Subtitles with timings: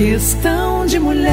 [0.00, 1.28] Questão de mulher.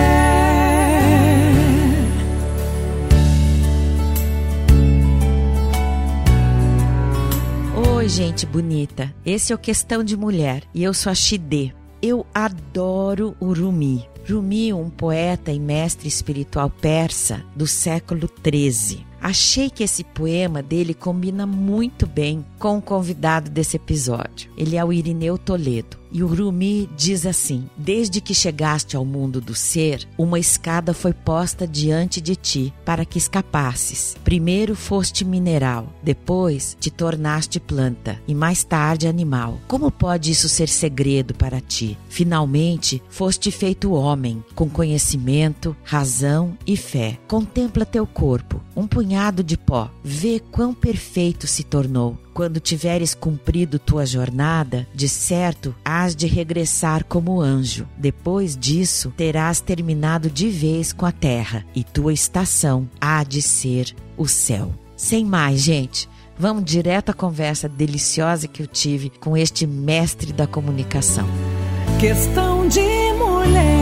[7.96, 9.16] Oi, gente bonita.
[9.26, 11.72] Esse é o Questão de Mulher e eu sou a Xidê.
[12.02, 14.06] Eu adoro o Rumi.
[14.30, 19.08] Rumi, um poeta e mestre espiritual persa do século XIII.
[19.22, 24.52] Achei que esse poema dele combina muito bem com o convidado desse episódio.
[24.58, 25.98] Ele é o Irineu Toledo.
[26.12, 31.14] E o Rumi diz assim: Desde que chegaste ao mundo do ser, uma escada foi
[31.14, 34.16] posta diante de ti para que escapasses.
[34.24, 39.60] Primeiro foste mineral, depois te tornaste planta e mais tarde animal.
[39.68, 41.98] Como pode isso ser segredo para ti?
[42.10, 47.18] Finalmente foste feito homem, com conhecimento, razão e fé.
[47.28, 53.80] Contempla teu corpo, um punhado de pó, vê quão perfeito se tornou quando tiveres cumprido
[53.80, 57.88] tua jornada, de certo hás de regressar como anjo.
[57.98, 63.92] Depois disso, terás terminado de vez com a terra, e tua estação há de ser
[64.16, 64.72] o céu.
[64.96, 66.08] Sem mais, gente.
[66.38, 71.28] Vamos direto à conversa deliciosa que eu tive com este mestre da comunicação.
[72.00, 73.77] Questão de mulher.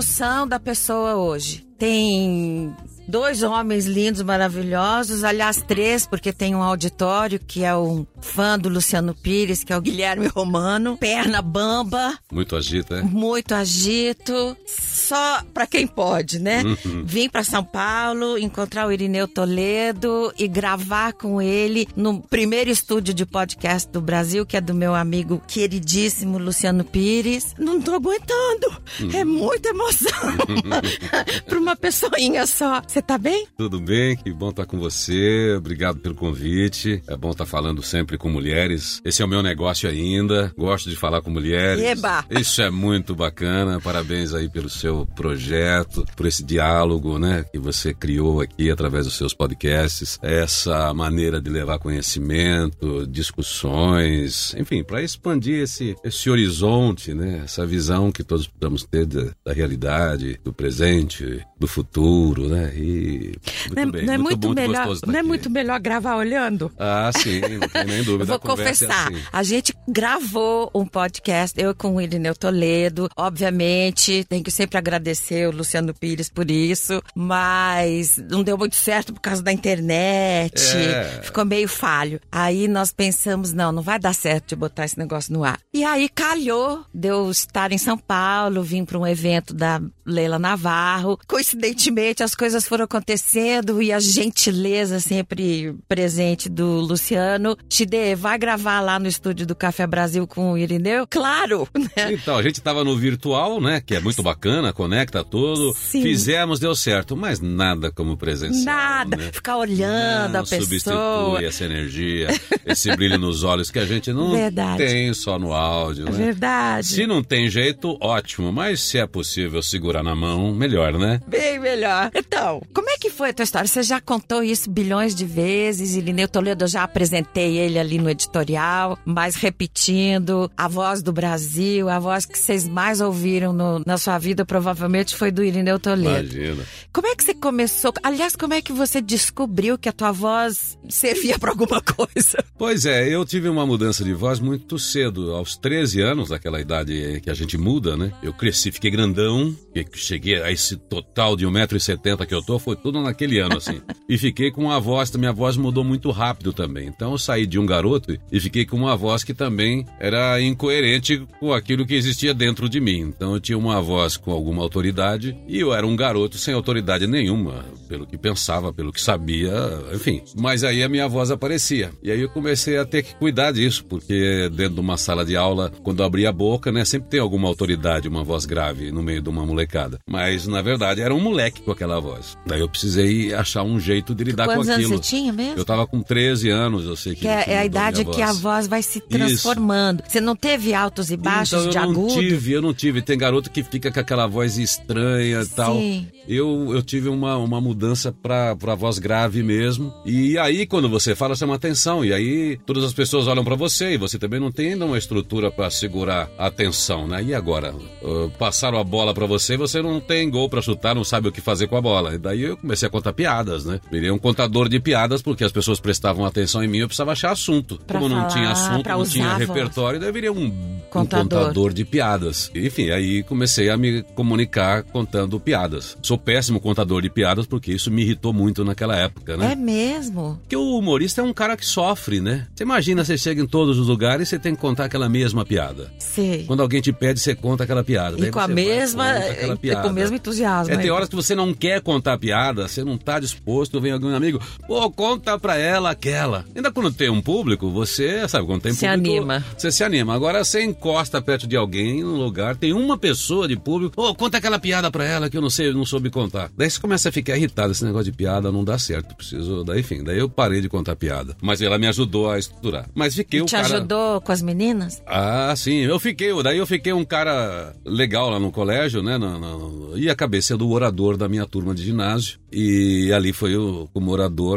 [0.00, 1.66] Emoção da pessoa hoje.
[1.76, 2.74] Tem
[3.10, 8.68] dois homens lindos, maravilhosos, aliás, três, porque tem um auditório que é um fã do
[8.68, 13.02] Luciano Pires, que é o Guilherme Romano, perna bamba, Muito agita, é?
[13.02, 16.62] muito agito, só pra quem pode, né?
[17.04, 23.12] Vim pra São Paulo, encontrar o Irineu Toledo e gravar com ele no primeiro estúdio
[23.12, 27.54] de podcast do Brasil, que é do meu amigo queridíssimo Luciano Pires.
[27.58, 28.80] Não tô aguentando,
[29.12, 30.10] é muita emoção
[31.46, 32.80] pra uma pessoinha só.
[32.86, 33.46] Você tá bem?
[33.56, 34.16] Tudo bem?
[34.16, 35.54] Que bom estar com você.
[35.56, 37.02] Obrigado pelo convite.
[37.06, 39.00] É bom estar falando sempre com mulheres.
[39.04, 40.52] Esse é o meu negócio ainda.
[40.56, 41.82] Gosto de falar com mulheres.
[41.82, 42.24] Eba!
[42.30, 43.80] Isso é muito bacana.
[43.80, 49.16] Parabéns aí pelo seu projeto, por esse diálogo, né, que você criou aqui através dos
[49.16, 50.18] seus podcasts.
[50.22, 58.12] Essa maneira de levar conhecimento, discussões, enfim, para expandir esse, esse horizonte, né, essa visão
[58.12, 62.72] que todos precisamos ter da, da realidade, do presente, do futuro, né?
[62.74, 63.34] E
[63.68, 65.28] muito não é, bem, não é muito, muito melhor, estar não é aqui.
[65.28, 66.72] muito melhor gravar olhando?
[66.78, 68.24] Ah, sim, não tem nem dúvida.
[68.24, 69.22] Vou a é confessar, assim.
[69.30, 75.46] a gente gravou um podcast, eu com o Irineu Toledo, obviamente, tenho que sempre agradecer
[75.48, 81.20] o Luciano Pires por isso, mas não deu muito certo por causa da internet, É.
[81.22, 82.20] ficou meio falho.
[82.32, 85.58] Aí nós pensamos, não, não vai dar certo de botar esse negócio no ar.
[85.74, 90.38] E aí calhou de eu estar em São Paulo, vim para um evento da Leila
[90.38, 91.18] Navarro,
[91.50, 97.56] coincidentemente as coisas foram acontecendo e a gentileza sempre presente do Luciano.
[97.68, 101.06] Tide, vai gravar lá no estúdio do Café Brasil com o Irineu?
[101.08, 101.68] Claro!
[101.74, 102.12] né?
[102.12, 103.80] Então, a gente tava no virtual, né?
[103.84, 105.74] Que é muito bacana, conecta tudo.
[105.74, 106.02] Sim.
[106.02, 108.64] Fizemos, deu certo, mas nada como presencial.
[108.64, 109.30] Nada, né?
[109.32, 110.60] ficar olhando não a pessoa.
[110.60, 112.28] substitui essa energia,
[112.64, 114.78] esse brilho nos olhos que a gente não Verdade.
[114.78, 116.10] tem só no áudio, né?
[116.12, 116.86] verdade.
[116.86, 118.52] Se não tem jeito, ótimo.
[118.52, 121.20] Mas se é possível segurar na mão, melhor, né?
[121.40, 122.10] Bem melhor.
[122.14, 123.66] Então, como que foi a tua história?
[123.66, 125.94] Você já contou isso bilhões de vezes.
[125.96, 131.88] Irineu Toledo, eu já apresentei ele ali no editorial, mas repetindo, a voz do Brasil,
[131.88, 136.34] a voz que vocês mais ouviram no- na sua vida provavelmente foi do Irineu Toledo.
[136.36, 136.62] Imagina.
[136.92, 137.92] Como é que você começou?
[138.02, 142.44] Aliás, como é que você descobriu que a tua voz servia pra alguma coisa?
[142.60, 147.18] Pois é, eu tive uma mudança de voz muito cedo, aos 13 anos, aquela idade
[147.22, 148.12] que a gente muda, né?
[148.22, 149.56] Eu cresci, fiquei grandão,
[149.94, 153.80] cheguei a esse total de 1,70m que eu tô, foi tudo naquele ano, assim.
[154.08, 156.88] e fiquei com uma voz, minha voz mudou muito rápido também.
[156.88, 161.26] Então eu saí de um garoto e fiquei com uma voz que também era incoerente
[161.38, 163.00] com aquilo que existia dentro de mim.
[163.00, 167.06] Então eu tinha uma voz com alguma autoridade e eu era um garoto sem autoridade
[167.06, 169.52] nenhuma, pelo que pensava, pelo que sabia,
[169.94, 170.22] enfim.
[170.36, 171.90] Mas aí a minha voz aparecia.
[172.02, 175.36] E aí eu comecei a ter que cuidar disso, porque dentro de uma sala de
[175.36, 179.02] aula, quando eu abria a boca, né, sempre tem alguma autoridade, uma voz grave no
[179.02, 179.98] meio de uma molecada.
[180.06, 182.36] Mas na verdade era um moleque com aquela voz.
[182.46, 184.94] Daí eu precisei achar um jeito de lidar Quantos com aquilo.
[184.94, 185.58] anos você tinha mesmo?
[185.58, 187.20] Eu tava com 13 anos, eu sei que.
[187.20, 188.66] Que é, a idade que a voz.
[188.66, 190.02] vai se transformando.
[190.06, 192.20] Você não teve altos e baixos então, de eu não agudo?
[192.20, 193.02] tive, eu não tive.
[193.02, 195.74] Tem garoto que fica com aquela voz estranha e tal.
[195.76, 196.06] Sim.
[196.26, 199.92] Eu, eu tive uma, uma mudança pra, pra voz grave mesmo.
[200.04, 202.04] E aí, quando você fala, chama atenção.
[202.04, 204.96] E aí, todas as pessoas olham pra você e você também não tem ainda uma
[204.96, 207.22] estrutura pra segurar a atenção, né?
[207.22, 207.74] E agora?
[208.02, 211.28] Uh, passaram a bola pra você e você não tem gol pra chutar, não sabe
[211.28, 212.14] o que fazer com a bola.
[212.14, 213.80] E daí eu comecei a contar piadas, né?
[213.90, 217.32] Virei um contador de piadas porque as pessoas prestavam atenção em mim, eu precisava achar
[217.32, 217.78] assunto.
[217.86, 221.22] Pra Como não falar, tinha assunto, não tinha repertório, daí virei um um Contador.
[221.38, 222.50] contador de piadas.
[222.54, 225.96] Enfim, aí comecei a me comunicar contando piadas.
[226.02, 229.52] Sou péssimo contador de piadas porque isso me irritou muito naquela época, né?
[229.52, 230.38] É mesmo?
[230.40, 232.46] Porque o humorista é um cara que sofre, né?
[232.54, 235.44] Você imagina, você chega em todos os lugares e você tem que contar aquela mesma
[235.44, 235.92] piada.
[235.98, 236.44] Sei.
[236.44, 238.16] Quando alguém te pede, você conta aquela piada.
[238.18, 239.82] E Daí com a vai, mesma, e piada.
[239.82, 240.74] com o mesmo entusiasmo.
[240.74, 244.14] É, tem horas que você não quer contar piada, você não tá disposto, vem algum
[244.14, 246.44] amigo, pô, conta pra ela aquela.
[246.54, 249.16] Ainda quando tem um público, você, sabe, quando tem Se público...
[249.16, 249.44] anima.
[249.56, 250.14] Você se anima.
[250.14, 254.38] Agora você encosta perto de alguém num lugar, tem uma pessoa de público, pô, conta
[254.38, 256.50] aquela piada pra ela que eu não sei, eu não soube contar.
[256.56, 259.80] Daí você começa a ficar irritado, esse negócio de piada não dá certo, preciso, daí
[259.80, 261.36] enfim, daí eu parei de contar piada.
[261.40, 262.88] Mas ela me ajudou a estruturar.
[262.94, 263.66] Mas fiquei o Te cara...
[263.66, 265.02] ajudou com as meninas?
[265.06, 265.76] Ah, sim.
[265.80, 269.18] Eu fiquei, daí eu fiquei um cara legal lá no colégio, né?
[269.18, 272.38] na- na- e acabei sendo o orador da minha turma de ginásio.
[272.52, 274.10] E ali foi o, como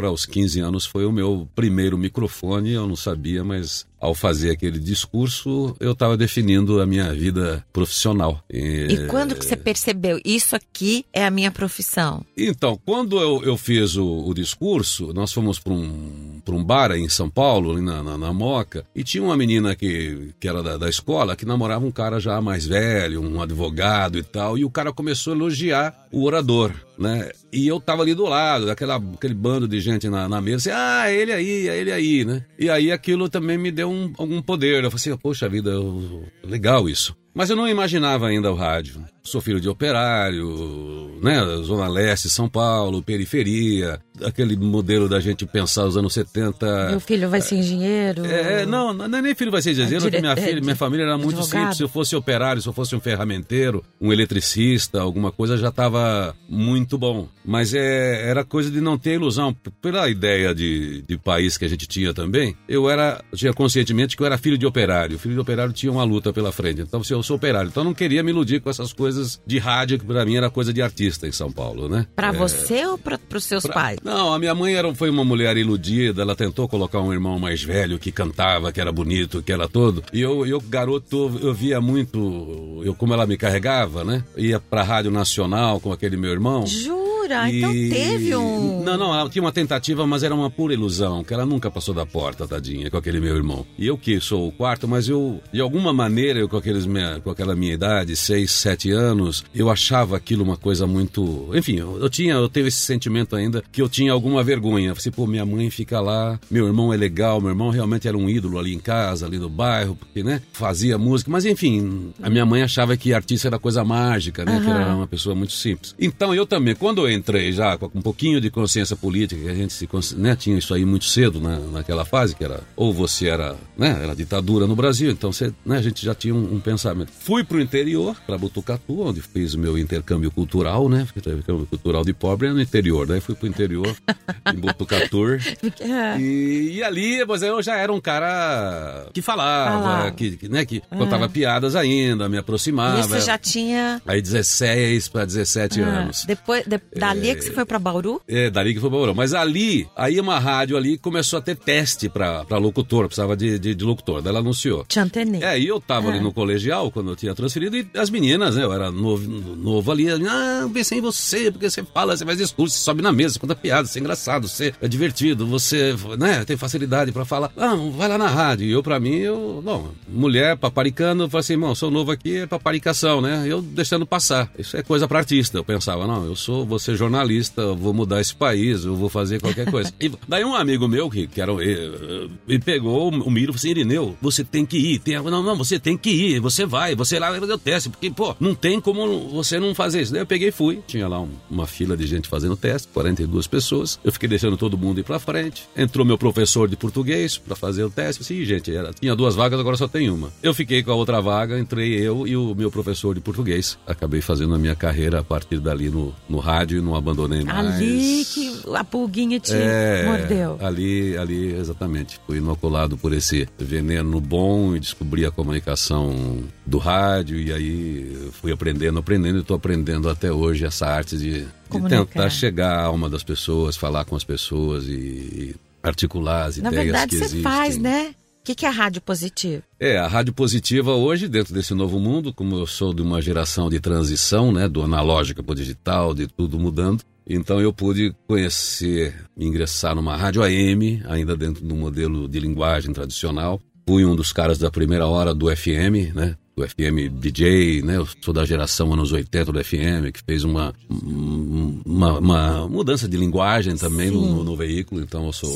[0.08, 2.72] aos 15 anos, foi o meu primeiro microfone.
[2.72, 8.44] Eu não sabia, mas ao fazer aquele discurso, eu estava definindo a minha vida profissional.
[8.50, 10.20] E quando que você percebeu?
[10.22, 12.22] Isso aqui é a minha profissão.
[12.36, 16.92] Então, quando eu, eu fiz o, o discurso, nós fomos para um, pra um bar
[16.92, 20.62] em São Paulo, ali na, na, na Moca, e tinha uma menina que, que era
[20.62, 24.66] da, da escola que namorava um cara já mais velho, um advogado e tal, e
[24.66, 27.30] o cara começou a elogiar o orador, né?
[27.52, 30.70] E eu tava ali do lado, daquela, aquele bando de gente na, na mesa, assim,
[30.72, 32.44] ah, ele aí, é ele aí, né?
[32.58, 34.84] E aí aquilo também me deu um, algum poder.
[34.84, 37.14] Eu falei assim, poxa vida, eu- legal isso.
[37.34, 39.02] Mas eu não imaginava ainda o rádio.
[39.22, 41.40] Sou filho de operário, né?
[41.64, 46.90] Zona Leste, São Paulo, periferia, aquele modelo da gente pensar os anos 70.
[46.90, 48.24] Meu filho vai ser engenheiro?
[48.24, 51.04] É, não, não é nem filho vai ser engenheiro, dire- minha, é, filha, minha família
[51.04, 51.60] era muito advogado.
[51.60, 51.76] simples.
[51.76, 56.34] Se eu fosse operário, se eu fosse um ferramenteiro, um eletricista, alguma coisa, já estava
[56.48, 57.28] muito bom.
[57.44, 59.54] Mas é, era coisa de não ter ilusão.
[59.82, 64.22] Pela ideia de, de país que a gente tinha também, eu era, tinha conscientemente que
[64.22, 65.18] eu era filho de operário.
[65.18, 66.80] Filho de operário tinha uma luta pela frente.
[66.80, 69.58] Então, se eu sou operário, então eu não queria me iludir com essas coisas de
[69.58, 72.06] rádio, que pra mim era coisa de artista em São Paulo, né?
[72.16, 73.98] Pra É, você ou pra, pros seus Pra- pais?
[74.04, 77.62] Não, a minha mãe era, foi uma mulher iludida, ela tentou colocar um irmão mais
[77.62, 80.04] velho que cantava, que era bonito, que era todo.
[80.12, 84.22] E eu, eu garoto, eu via muito, eu como ela me carregava, né?
[84.36, 86.66] Ia pra Rádio Nacional com aquele meu irmão.
[86.66, 87.13] Jura?
[87.50, 88.82] Então E- teve um...
[88.82, 91.94] Não, não, ela tinha uma tentativa, mas era uma pura ilusão, que ela nunca passou
[91.94, 93.64] da porta, tadinha, com aquele meu irmão.
[93.78, 97.20] E eu que sou o quarto, mas eu, de alguma maneira, eu com, aqueles minha,
[97.20, 101.50] com aquela minha idade, seis, sete anos, eu achava aquilo uma coisa muito.
[101.54, 104.90] Enfim, eu, eu tinha, eu tenho esse sentimento ainda que eu tinha alguma vergonha.
[104.90, 108.16] Eu falei, pô, minha mãe fica lá, meu irmão é legal, meu irmão realmente era
[108.16, 112.28] um ídolo ali em casa, ali no bairro, porque, né, fazia música, mas enfim, a
[112.28, 115.94] minha mãe achava que artista era coisa mágica, né, que era uma pessoa muito simples.
[115.98, 119.54] Então eu também, quando eu entrei já com um pouquinho de consciência política, que a
[119.54, 123.28] gente se, né, tinha isso aí muito cedo na, naquela fase, que era ou você
[123.28, 126.60] era, né, era ditadura no Brasil, então você, né, a gente já tinha um, um
[126.60, 127.10] pensamento.
[127.18, 132.12] Fui pro interior, para Botucatu, onde fiz o meu intercâmbio cultural, né, intercâmbio cultural de
[132.12, 133.94] pobre é no interior, daí fui pro interior,
[134.52, 135.34] em Botucatu.
[135.80, 136.18] É.
[136.18, 140.10] E, e ali, mas eu já era um cara que falava, Falava.
[140.12, 143.00] que, que, né, que contava piadas ainda, me aproximava.
[143.00, 144.00] E você já tinha...
[144.06, 146.24] Aí 16 para 17 ah, anos.
[146.24, 148.20] Depois, de- dali é que você foi pra Bauru?
[148.26, 149.14] É, dali que foi pra Bauru.
[149.14, 153.58] Mas ali, aí uma rádio ali começou a ter teste pra, pra locutor, precisava de,
[153.58, 154.22] de, de locutor.
[154.22, 154.84] Daí ela anunciou.
[154.84, 155.42] Te antenei.
[155.42, 158.64] É, e eu tava ali no colegial, quando eu tinha transferido, e as meninas, né,
[158.64, 162.76] eu era novo, novo ali, ah, pensei em você, porque você fala, você faz discurso,
[162.76, 166.44] você sobe na mesa, você conta piada, você é engraçado, você é divertido, você, né,
[166.44, 168.66] tem facilidade pra falar, ah, vai lá na rádio.
[168.66, 172.38] E eu, pra mim, eu, bom, mulher, paparicando, eu falei assim, irmão, sou novo aqui,
[172.38, 174.50] é paparicação, né, eu deixando passar.
[174.58, 175.58] Isso é coisa pra artista.
[175.58, 179.40] Eu pensava, não, eu sou, vou ser jornalista, vou mudar esse país, eu vou fazer
[179.40, 179.92] qualquer coisa.
[180.00, 183.56] e daí um amigo meu, que, que era, eh, me pegou o milho e falou
[183.56, 186.94] assim, Irineu, você tem que ir, tem, não, não, você tem que ir, você vai,
[186.94, 190.12] você lá vai fazer o teste, porque, pô, não tem como você não fazer isso.
[190.12, 193.46] Daí eu peguei e fui, tinha lá um- uma fila de gente fazendo teste, 42
[193.46, 197.56] pessoas, eu fiquei deixando todo mundo ir pra frente, entrou meu professor de português pra
[197.56, 200.32] fazer o teste, assim, gente, era, tinha duas vagas, agora só tem uma.
[200.42, 203.78] Eu fiquei com a outra vaga, entrei eu e o meu professor de português.
[203.86, 207.74] Acabei fazendo a minha carreira a partir dali no, no rádio e não abandonei mais.
[207.76, 210.58] Ali que a pulguinha te É, mordeu.
[210.60, 212.20] Ali, ali, exatamente.
[212.26, 218.52] Fui inoculado por esse veneno bom e descobri a comunicação do rádio e aí fui
[218.52, 223.08] aprendendo, aprendendo e estou aprendendo até hoje essa arte de, de tentar chegar à alma
[223.10, 227.42] das pessoas, falar com as pessoas e articular as Na ideias verdade, que você existem.
[227.42, 228.14] faz, né?
[228.44, 229.62] O que, que é rádio positivo?
[229.80, 233.70] É, a rádio positiva hoje, dentro desse novo mundo, como eu sou de uma geração
[233.70, 239.14] de transição, né, do analógico para o digital, de tudo mudando, então eu pude conhecer,
[239.34, 243.58] ingressar numa rádio AM, ainda dentro do modelo de linguagem tradicional.
[243.88, 246.36] Fui um dos caras da primeira hora do FM, né?
[246.56, 247.96] Do FM DJ, né?
[247.96, 253.16] Eu sou da geração anos 80 do FM, que fez uma, uma, uma mudança de
[253.16, 255.00] linguagem também no, no- veículo.
[255.02, 255.50] Então eu sou,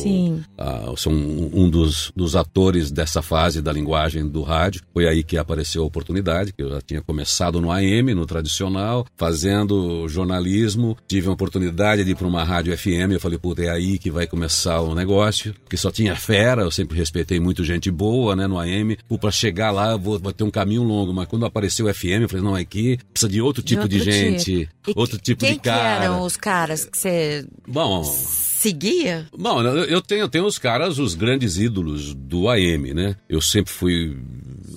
[0.59, 4.83] ah, eu sou um, um dos, dos atores dessa fase da linguagem do rádio.
[4.93, 9.07] Foi aí que apareceu a oportunidade, que eu já tinha começado no AM, no tradicional,
[9.17, 10.97] fazendo jornalismo.
[11.07, 13.13] Tive a oportunidade de ir para uma rádio FM.
[13.13, 15.55] Eu falei, puta, é aí que vai começar o negócio.
[15.63, 18.99] Porque só tinha fera, eu sempre respeitei muito gente boa, né, no AM.
[19.21, 21.13] Para chegar lá, eu vou, vou ter um caminho longo.
[21.13, 24.13] Mas quando apareceu o FM, eu falei, não, aqui precisa de outro tipo de, outro
[24.13, 25.99] gente, E outro tipo quem de cara.
[25.99, 29.27] que eram os caras que você Bom, seguia?
[29.37, 33.17] Bom, eu tenho, eu tenho os caras, os grandes ídolos do AM, né?
[33.29, 34.17] Eu sempre fui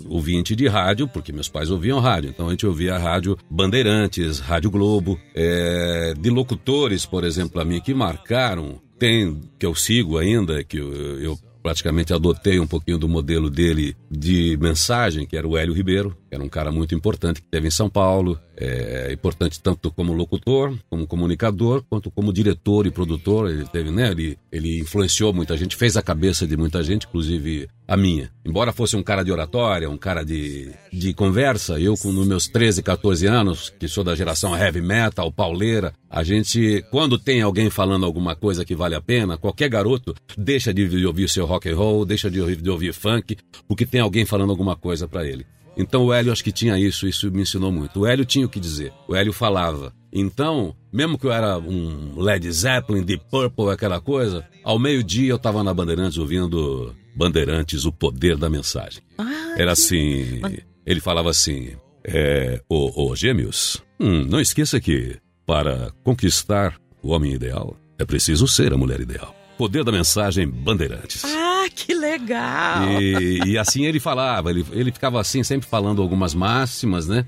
[0.06, 2.30] ouvinte de rádio, porque meus pais ouviam rádio.
[2.30, 7.66] Então a gente ouvia a rádio Bandeirantes, Rádio Globo, é, de locutores, por exemplo, a
[7.66, 8.80] mim, que marcaram.
[9.00, 13.96] Tem, que eu sigo ainda, que eu, eu praticamente adotei um pouquinho do modelo dele
[14.10, 17.68] de mensagem, que era o Hélio Ribeiro, que era um cara muito importante que teve
[17.68, 23.50] em São Paulo, é importante tanto como locutor, como comunicador, quanto como diretor e produtor.
[23.50, 24.12] Ele teve, né?
[24.12, 28.30] Ele, ele influenciou muita gente, fez a cabeça de muita gente, inclusive a minha.
[28.46, 32.48] Embora fosse um cara de oratória, um cara de, de conversa, eu com os meus
[32.48, 37.70] 13, 14 anos, que sou da geração heavy metal, pauleira, a gente, quando tem alguém
[37.70, 41.76] falando alguma coisa que vale a pena, qualquer garoto deixa de ouvir seu rock and
[41.76, 43.38] roll, deixa de ouvir, de ouvir funk,
[43.68, 45.46] porque tem alguém falando alguma coisa para ele.
[45.78, 48.02] Então o Hélio acho que tinha isso, isso me ensinou muito.
[48.02, 49.94] O Hélio tinha o que dizer, o Hélio falava.
[50.14, 55.40] Então, mesmo que eu era um Led Zeppelin, Deep Purple, aquela coisa, ao meio-dia eu
[55.40, 59.02] tava na Bandeirantes ouvindo Bandeirantes, o poder da mensagem.
[59.18, 60.42] Ah, Era assim,
[60.86, 61.72] ele falava assim,
[62.04, 68.48] é, ô, ô gêmeos, hum, não esqueça que para conquistar o homem ideal, é preciso
[68.48, 69.36] ser a mulher ideal.
[69.62, 71.24] Poder da mensagem Bandeirantes.
[71.24, 73.00] ah, que legal!
[73.00, 77.28] E, e assim ele falava, ele, ele ficava assim, sempre falando algumas máximas, né?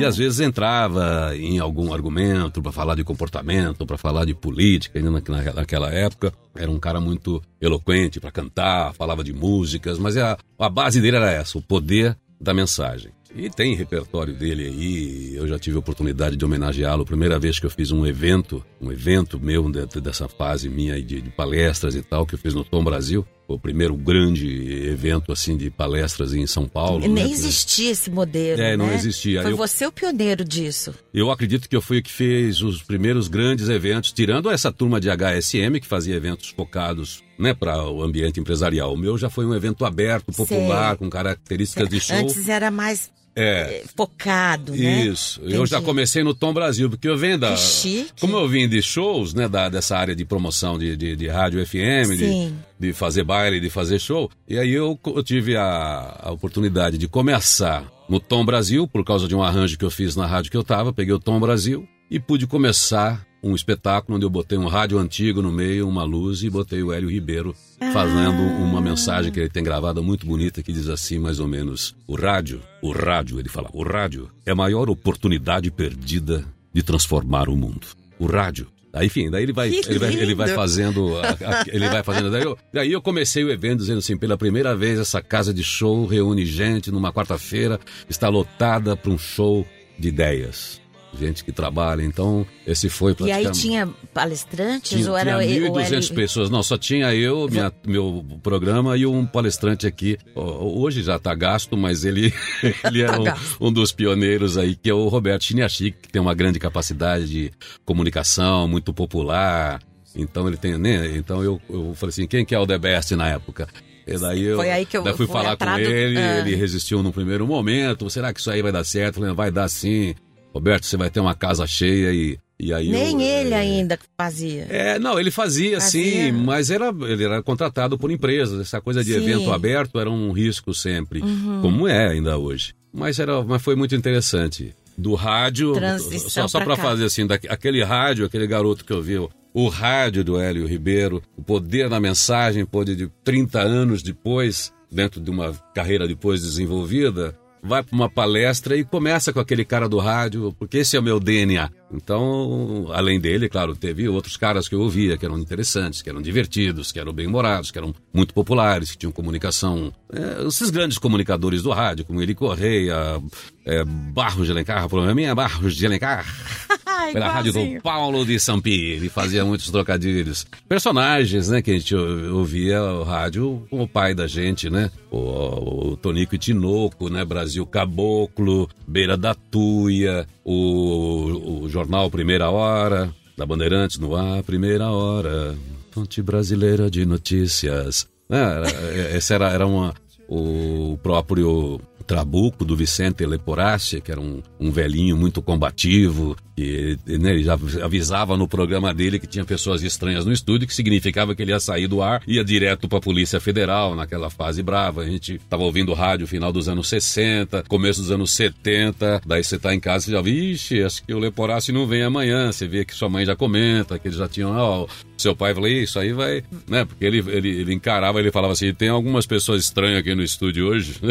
[0.00, 4.98] E às vezes entrava em algum argumento para falar de comportamento, para falar de política,
[4.98, 6.32] ainda na- naquela época.
[6.54, 11.18] Era um cara muito eloquente para cantar, falava de músicas, mas a, a base dele
[11.18, 13.10] era essa, o poder da mensagem.
[13.36, 17.04] E tem repertório dele aí, eu já tive a oportunidade de homenageá-lo.
[17.04, 21.02] Primeira vez que eu fiz um evento, um evento meu dentro dessa fase minha aí
[21.02, 23.26] de, de palestras e tal, que eu fiz no Tom Brasil.
[23.46, 24.48] Foi o primeiro grande
[24.88, 27.00] evento assim de palestras em São Paulo.
[27.00, 27.30] Nem né?
[27.30, 28.60] existia esse modelo.
[28.60, 28.94] É, não né?
[28.94, 29.42] existia.
[29.42, 30.94] Foi Eu- você o pioneiro disso.
[31.12, 34.98] Eu acredito que eu fui o que fez os primeiros grandes eventos, tirando essa turma
[34.98, 38.94] de HSM que fazia eventos focados né, para o ambiente empresarial.
[38.94, 40.96] O meu já foi um evento aberto, popular, Sei.
[40.96, 42.16] com características de show.
[42.16, 43.82] Antes era mais É.
[43.82, 45.04] eh, focado, né?
[45.04, 45.40] Isso.
[45.42, 45.86] Eu já Entendi.
[45.90, 47.52] comecei no Tom Brasil, porque eu venho da.
[47.52, 48.12] Que chique.
[48.20, 51.64] Como eu vim de shows, né, da, dessa área de promoção de, de, de rádio
[51.66, 54.30] FM, de, de fazer baile, de fazer show.
[54.48, 59.28] E aí eu, eu tive a, a oportunidade de começar no Tom Brasil, por causa
[59.28, 60.92] de um arranjo que eu fiz na rádio que eu tava.
[60.92, 65.40] Peguei o Tom Brasil e pude começar um espetáculo onde eu botei um rádio antigo
[65.40, 67.54] no meio, uma luz e botei o Hélio Ribeiro
[67.92, 71.94] fazendo uma mensagem que ele tem gravada muito bonita que diz assim mais ou menos:
[72.06, 77.48] o rádio, o rádio, ele fala, o rádio é a maior oportunidade perdida de transformar
[77.48, 77.86] o mundo.
[78.18, 78.66] O rádio.
[78.92, 81.28] Aí, enfim, daí ele vai, ele vai, ele vai fazendo, a-
[81.60, 82.30] a- ele vai fazendo.
[82.30, 85.62] Daí eu, daí eu comecei o evento dizendo assim, pela primeira vez essa casa de
[85.62, 87.78] show reúne gente numa quarta-feira,
[88.08, 89.66] está lotada para um show
[89.98, 90.80] de ideias.
[91.18, 93.48] Gente que trabalha, então esse foi E praticamente...
[93.48, 96.50] aí tinha palestrantes Tinha, ou era tinha o 1.200 Hélio- pessoas.
[96.50, 100.18] Não, só tinha eu, minha- meu programa e um palestrante aqui.
[100.34, 102.32] Hoje já está gasto, mas ele,
[102.84, 106.20] ele era Tá um, um dos pioneiros aí, que é o Roberto Chiniachi, que tem
[106.20, 107.50] uma grande capacidade de
[107.84, 109.80] comunicação, muito popular.
[110.14, 111.16] Então ele tem, né?
[111.16, 113.68] Então eu, eu falei assim, quem que é o The Best na época?
[114.06, 116.38] E daí eu, Foi aí que eu daí fui fui falar com ele, Ah.
[116.38, 118.08] ele resistiu no primeiro momento.
[118.08, 119.16] Será que isso aí vai dar certo?
[119.16, 120.14] Eu falei, vai dar sim.
[120.56, 123.98] Roberto, você vai ter uma casa cheia e, e aí Nem eu, ele é, ainda
[124.18, 124.66] fazia.
[124.70, 126.30] é, não, ele fazia, Fazia.
[126.30, 128.60] sim, mas era, ele era contratado por empresas.
[128.60, 129.18] Essa coisa de Sim.
[129.22, 131.20] evento aberto era um risco sempre,
[131.62, 132.74] como é ainda hoje.
[132.92, 134.74] Mas, era, mas foi muito interessante.
[134.96, 135.74] do rádio.
[135.74, 139.28] Transição só só pra para fazer assim, da, aquele rádio, aquele garoto que ouviu.
[139.52, 145.20] O rádio do Hélio Ribeiro, o poder da mensagem, pode de 30 anos depois, dentro
[145.20, 147.34] de uma carreira depois desenvolvida,
[147.66, 151.02] vai para uma palestra e começa com aquele cara do rádio, porque esse é o
[151.02, 151.68] meu DNA.
[151.92, 156.22] Então, além dele, claro, teve outros caras que eu ouvia, que eram interessantes, que eram
[156.22, 159.92] divertidos, que eram bem-humorados, que eram muito populares, que tinham comunicação.
[160.12, 163.20] é, esses grandes comunicadores do rádio, como Eli Correia,
[163.64, 166.24] é, Barros de Alencar, problema minha, Barros de Alencar.
[167.12, 170.46] Pela rádio do Paulo de Sampi, ele fazia muitos trocadilhos.
[170.68, 174.90] Personagens, né, que a gente ou- ouvia o rádio com o pai da gente, né?
[175.10, 177.24] O, o Tonico e Tinoco, né?
[177.24, 184.90] Brasil Caboclo, Beira da Tuia, o, o jornal Primeira Hora, da Bandeirantes no ar, Primeira
[184.90, 185.54] Hora,
[185.90, 188.06] fonte brasileira de notícias.
[188.30, 189.94] É, era- esse era, era uma,
[190.28, 197.32] o próprio Trabuco do Vicente Leporacci, que era um, um velhinho muito combativo, que né,
[197.32, 201.42] ele já avisava no programa dele que tinha pessoas estranhas no estúdio, que significava que
[201.42, 205.02] ele ia sair do ar, ia direto para a Polícia Federal, naquela fase brava.
[205.02, 209.58] A gente estava ouvindo rádio final dos anos 60, começo dos anos 70, daí você
[209.58, 212.50] tá em casa e já, vixe, acho que o Leporacci não vem amanhã.
[212.50, 214.86] Você vê que sua mãe já comenta, que eles já tinham, ó,
[215.26, 216.84] seu pai falou, isso aí vai, né?
[216.84, 220.66] Porque ele, ele, ele encarava, ele falava assim, tem algumas pessoas estranhas aqui no estúdio
[220.68, 220.94] hoje.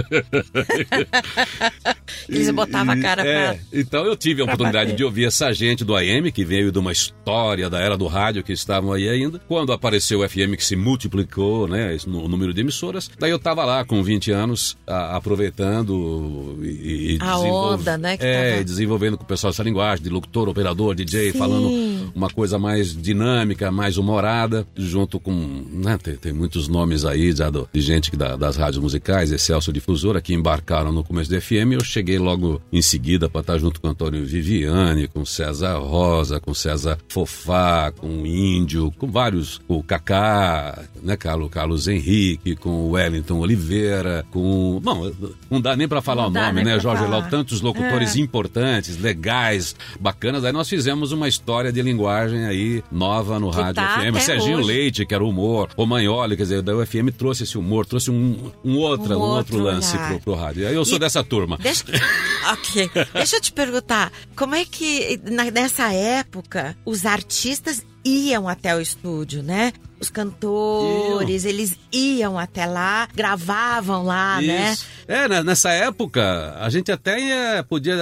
[2.30, 3.60] Eles botavam a cara É, pra.
[3.74, 4.98] então eu tive a oportunidade bater.
[4.98, 8.44] de ouvir essa gente do AM, que veio de uma história da era do rádio
[8.44, 9.40] que estavam aí ainda.
[9.48, 13.32] Quando apareceu o FM que se multiplicou, né, esse nu- o número de emissoras, daí
[13.32, 18.52] eu tava lá com 20 anos, a- aproveitando e, e A onda, né, que é,
[18.54, 22.96] tava- desenvolvendo com o pessoal essa linguagem de locutor, operador, DJ, falando uma coisa mais
[22.96, 25.34] dinâmica, mais humorada, junto com,
[25.72, 29.32] né, tem, tem muitos nomes aí já do- de gente que da- das rádios musicais,
[29.32, 33.58] Excelso Difusora, que embarcaram no começo do FM, eu cheguei logo em seguida para estar
[33.58, 39.08] junto com o Antônio Viviane, com César Rosa, com César Fofá, com o Índio, com
[39.12, 45.12] vários, com o Kaká, né, Carlos, Carlos Henrique, com o Wellington Oliveira, com, bom,
[45.50, 47.20] não dá nem para falar Não o nome, né, Jorge falar.
[47.20, 50.44] Lau, tantos locutores importantes, legais, bacanas.
[50.46, 54.20] Aí nós fizemos uma história de linguagem aí nova no Que rádio tá FM.
[54.20, 54.68] Serginho hoje.
[54.68, 58.10] Leite, que era o humor, o Manholi, quer dizer, da UFM trouxe esse humor, trouxe
[58.12, 60.68] um, um, outra, Um um outro, outro lance pro, pro rádio.
[60.68, 61.58] Aí eu sou E- dessa turma.
[61.62, 61.84] Deixa...
[62.52, 62.90] ok.
[63.14, 68.80] Deixa eu te perguntar, como é que na- nessa época os artistas iam até o
[68.82, 69.74] estúdio, né?
[70.06, 74.74] Os cantores, eles iam até lá, gravavam lá, né?
[74.74, 74.86] Isso.
[75.08, 77.96] É, né, nessa época, a gente até ia- podia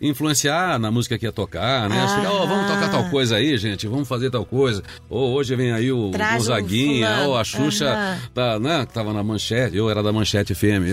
[0.00, 2.00] influenciar na música que ia tocar, né?
[2.00, 2.08] Ah.
[2.16, 4.82] Chegar, ó, vamos tocar tal coisa aí, gente, vamos fazer tal coisa.
[5.10, 7.28] Ou hoje vem aí o Traz um Gonzaguinha, fulano.
[7.30, 10.84] ou a Xuxa, tá, né, que tava na manchete, eu era da manchete FM.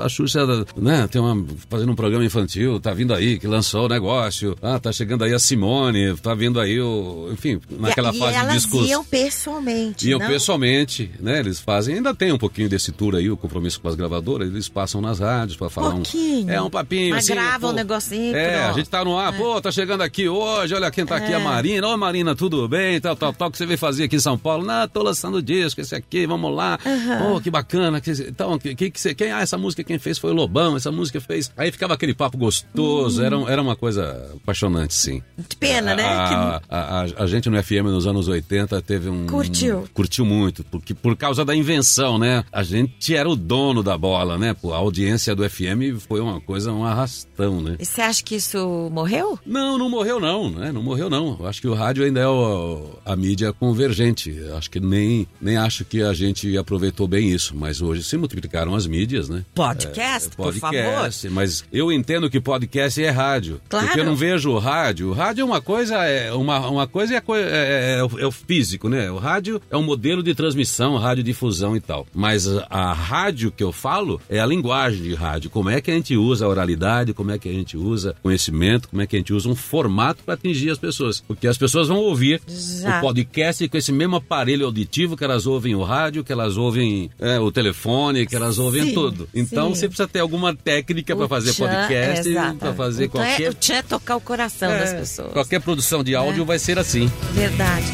[0.00, 0.40] A, a Xuxa,
[0.76, 4.56] né, tem uma, fazendo um programa infantil, tá vindo aí, que lançou o negócio.
[4.62, 7.28] Ah, tá chegando aí a Simone, tá vindo aí o.
[7.32, 8.88] Enfim, naquela e, fase e de elas discurso.
[8.90, 10.26] iam pessoalmente, Iam não?
[10.28, 11.38] pessoalmente, né?
[11.40, 14.68] Eles fazem, ainda tem um pouquinho desse tour aí, o compromisso com as gravadoras, eles
[14.68, 16.46] passam nas rádios para falar Pouquinho.
[16.46, 16.50] um.
[16.50, 17.34] É um papinho Mas assim.
[17.34, 17.68] grava pô.
[17.72, 18.70] um negocinho, É, pronto.
[18.70, 21.36] a gente tá no ar, pô, tá chegando aqui hoje, olha quem tá aqui, É.
[21.36, 21.86] a Marina.
[21.88, 23.00] Ô Marina, tudo bem?
[23.00, 24.64] Tal, tal, tal, o que você veio fazer aqui em São Paulo?
[24.64, 26.78] Não, tô lançando disco, esse aqui, vamos lá.
[27.18, 28.00] Pô, que bacana.
[28.28, 29.14] Então, que, que, que você.
[29.14, 31.50] Quem, ah, essa música quem fez foi o Lobão, essa música fez.
[31.56, 35.22] Aí ficava aquele papo gostoso, era, um- era uma coisa apaixonante, sim.
[35.48, 36.04] Que pena, né?
[36.04, 39.26] A, a, a- a gente no FM nos anos 80 teve um.
[39.26, 39.69] Curtiu.
[39.94, 42.44] Curtiu muito, porque por causa da invenção, né?
[42.52, 44.54] A gente era o dono da bola, né?
[44.64, 47.76] A audiência do FM foi uma coisa, um arrastão, né?
[47.78, 49.38] E você acha que isso morreu?
[49.46, 50.72] Não, não morreu não, né?
[50.72, 51.36] Não morreu não.
[51.40, 54.30] Eu acho que o rádio ainda é o- a mídia convergente.
[54.30, 57.56] Eu Acho que nem, nem acho que a gente aproveitou bem isso.
[57.56, 59.42] Mas hoje se multiplicaram as mídias, né?
[59.54, 60.76] Podcast, É, por favor.
[60.82, 63.60] podcast, mas eu entendo que podcast é rádio.
[63.68, 63.86] Claro.
[63.86, 65.08] Porque eu não vejo o rádio.
[65.08, 68.88] O rádio é uma coisa, é uma, uma coisa é, é- é é o físico,
[68.88, 69.10] né?
[69.10, 72.06] O rádio é um modelo de transmissão, radiodifusão e tal.
[72.14, 75.50] Mas a, rádio que eu falo é a linguagem de rádio.
[75.50, 78.88] Como é que a gente usa a oralidade, como é que a gente usa conhecimento,
[78.88, 81.22] como é que a gente usa um formato para atingir as pessoas.
[81.26, 82.98] Porque as pessoas vão ouvir Já.
[82.98, 87.10] o podcast com esse mesmo aparelho auditivo que elas ouvem o rádio, que elas ouvem
[87.18, 89.28] é, o telefone, que elas ouvem Sim, tudo.
[89.34, 89.74] Então sim.
[89.80, 93.50] você precisa ter alguma técnica para O fazer tchan, podcast, para fazer Então é- qualquer.
[93.50, 95.32] o tchan é tocar o coração das É, pessoas.
[95.32, 96.46] Qualquer produção de áudio É.
[96.46, 97.10] vai ser assim.
[97.32, 97.86] Verdade.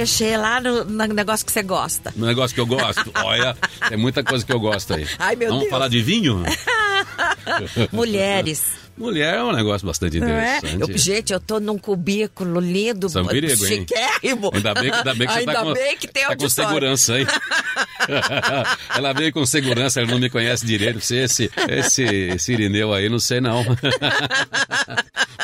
[0.00, 2.12] Mexer lá no, no negócio que você gosta.
[2.16, 3.10] Um negócio que eu gosto.
[3.22, 3.56] Olha,
[3.88, 5.06] tem muita coisa que eu gosto aí.
[5.18, 5.70] Ai, meu Vamos Deus.
[5.70, 6.42] falar de vinho?
[7.92, 8.62] Mulheres.
[9.00, 10.58] Mulher é um negócio bastante Não é?
[10.58, 10.90] interessante.
[10.92, 13.80] Eu- gente, eu tô num cubículo lindo, é um perigo, hein?
[13.80, 14.50] chiquérrimo.
[14.54, 16.48] Ainda bem, que- ainda bem que você Ainda tá com, bem que tem tá com
[16.48, 17.26] segurança aí.
[18.94, 21.00] ela veio com segurança, ela não me conhece direito.
[21.00, 23.64] Você, esse, esse, esse Irineu aí, não sei não.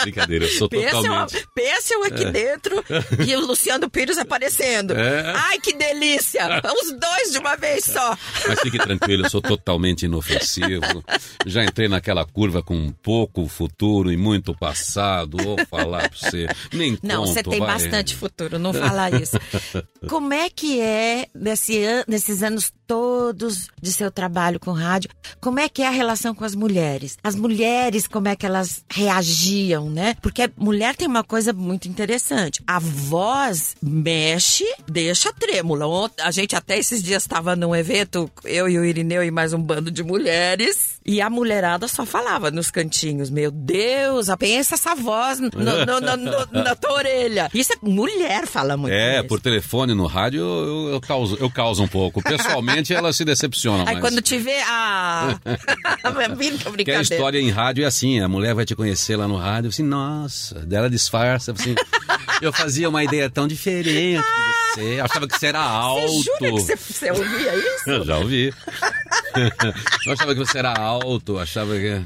[0.02, 1.46] Brincadeira, eu sou Pensa, totalmente.
[1.54, 2.84] pensa eu aqui dentro
[3.26, 4.92] e o Luciano Pires aparecendo.
[4.92, 5.32] É.
[5.34, 6.46] Ai, que delícia!
[6.64, 8.16] Os dois de uma vez só.
[8.46, 11.02] Mas fique tranquilo, eu sou totalmente inofensivo.
[11.46, 15.36] Já entrei naquela curva com pouco futuro e muito passado.
[15.42, 16.46] Vou falar pra você.
[16.72, 17.68] Nem Não, conto, você tem vai.
[17.68, 19.36] bastante futuro, não fala isso.
[20.08, 25.58] Como é que é, nesse an- nesses anos todos de seu trabalho com rádio, como
[25.58, 27.18] é que é a relação com as mulheres?
[27.24, 30.14] As mulheres, como é que elas reagiam, né?
[30.22, 32.62] Porque a mulher tem uma coisa muito interessante.
[32.64, 35.86] A voz mexe, deixa trêmula.
[36.20, 39.60] A gente até esses dias estava num evento, eu e o Irineu e mais um
[39.60, 45.38] bando de mulheres, e a mulherada só falava nos cantinhos, meu Deus, pensa essa voz
[45.38, 47.50] no- no- no- na tua orelha.
[47.52, 49.28] Isso é mulher fala muito É, isso.
[49.28, 52.22] por telefone no rádio eu, eu, causo, eu causo um pouco.
[52.22, 55.38] Pessoalmente ela se decepciona Aí quando te vê, ah...
[56.64, 59.68] Porque a história em rádio é assim, a mulher vai te conhecer lá no rádio,
[59.68, 61.74] assim, nossa, dela disfarça, assim,
[62.40, 66.06] eu fazia uma ideia tão diferente de você, achava que você era alto.
[66.08, 67.90] Você jura que você, você ouvia isso?
[67.90, 68.54] Eu já ouvi.
[70.06, 72.02] eu achava que você era alto, achava que...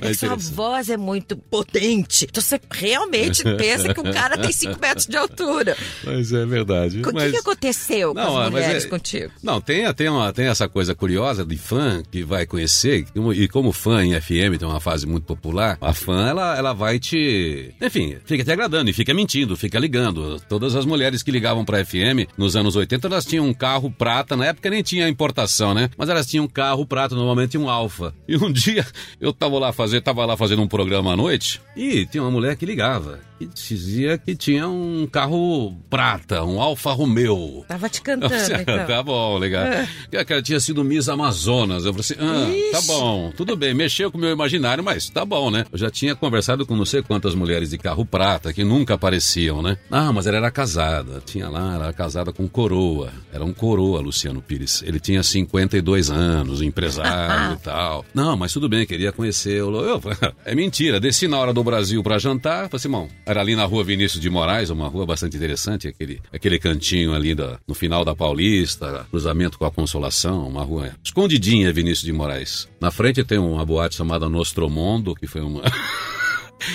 [0.00, 2.26] É Sua voz é muito potente.
[2.28, 5.76] Então você realmente pensa que o cara tem 5 metros de altura.
[6.04, 7.00] Mas é verdade.
[7.00, 7.30] O que, mas...
[7.30, 9.32] que aconteceu com Não, as mas mulheres é- contigo?
[9.42, 13.72] Não, tem, tem, uma, tem essa coisa curiosa de fã que vai conhecer, e como-
[13.72, 17.74] fã em FM tem uma fase muito popular, a fã, ela, ela vai te...
[17.80, 20.40] Enfim, fica te agradando e fica mentindo, fica ligando.
[20.48, 24.36] Todas as mulheres que ligavam pra FM nos anos 80, elas tinham um carro prata,
[24.36, 25.90] na época nem tinha importação, né?
[25.96, 28.14] Mas elas tinham um carro prata, normalmente um Alfa.
[28.26, 28.86] E um dia
[29.20, 32.56] eu tava lá, fazer, tava lá fazendo um programa à noite e tinha uma mulher
[32.56, 33.27] que ligava.
[33.40, 37.64] E dizia que tinha um carro prata, um Alfa Romeo.
[37.68, 38.86] Tava te cantando, então.
[38.86, 39.64] tá bom, legal.
[40.10, 41.84] Que Ela tinha sido Miss Amazonas.
[41.84, 43.74] Eu falei assim: ah, tá bom, tudo bem.
[43.74, 45.64] Mexeu com o meu imaginário, mas tá bom, né?
[45.70, 49.62] Eu já tinha conversado com não sei quantas mulheres de carro prata que nunca apareciam,
[49.62, 49.78] né?
[49.90, 51.22] Ah, mas ela era casada.
[51.24, 53.12] Tinha lá, era casada com coroa.
[53.32, 54.82] Era um coroa, Luciano Pires.
[54.82, 58.04] Ele tinha 52 anos, empresário e tal.
[58.12, 59.80] Não, mas tudo bem, queria conhecê-lo.
[59.84, 60.00] Eu,
[60.44, 60.98] é mentira.
[60.98, 62.68] Desci na hora do Brasil pra jantar.
[62.68, 66.18] Falei assim, bom, era ali na rua Vinícius de Moraes, uma rua bastante interessante, aquele,
[66.32, 71.70] aquele cantinho ali da, no final da Paulista, cruzamento com a Consolação, uma rua escondidinha,
[71.70, 72.66] Vinícius de Moraes.
[72.80, 75.62] Na frente tem uma boate chamada Nostromondo, que foi uma.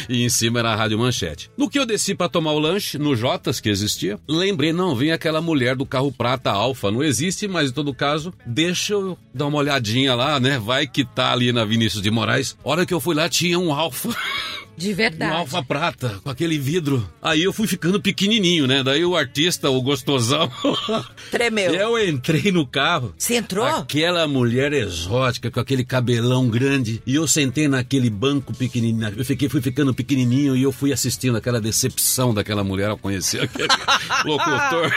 [0.07, 1.51] E em cima era a Rádio Manchete.
[1.57, 5.11] No que eu desci pra tomar o lanche, no Jotas que existia, lembrei, não, vem
[5.11, 6.89] aquela mulher do carro prata Alfa.
[6.89, 10.57] Não existe, mas em todo caso, deixa eu dar uma olhadinha lá, né?
[10.57, 12.57] Vai que tá ali na Vinícius de Moraes.
[12.63, 14.09] Hora que eu fui lá, tinha um Alfa.
[14.75, 15.33] De verdade.
[15.33, 17.07] alfa prata, com aquele vidro.
[17.21, 18.83] Aí eu fui ficando pequenininho, né?
[18.83, 20.51] Daí o artista, o gostosão.
[21.31, 21.73] Tremeu.
[21.73, 23.13] Eu entrei no carro.
[23.17, 23.65] Você entrou?
[23.65, 27.01] Aquela mulher exótica, com aquele cabelão grande.
[27.05, 29.13] E eu sentei naquele banco pequenininho.
[29.15, 33.41] Eu fiquei, fui ficando pequenininho e eu fui assistindo aquela decepção daquela mulher ao conhecer
[33.41, 33.67] aquele
[34.25, 34.91] locutor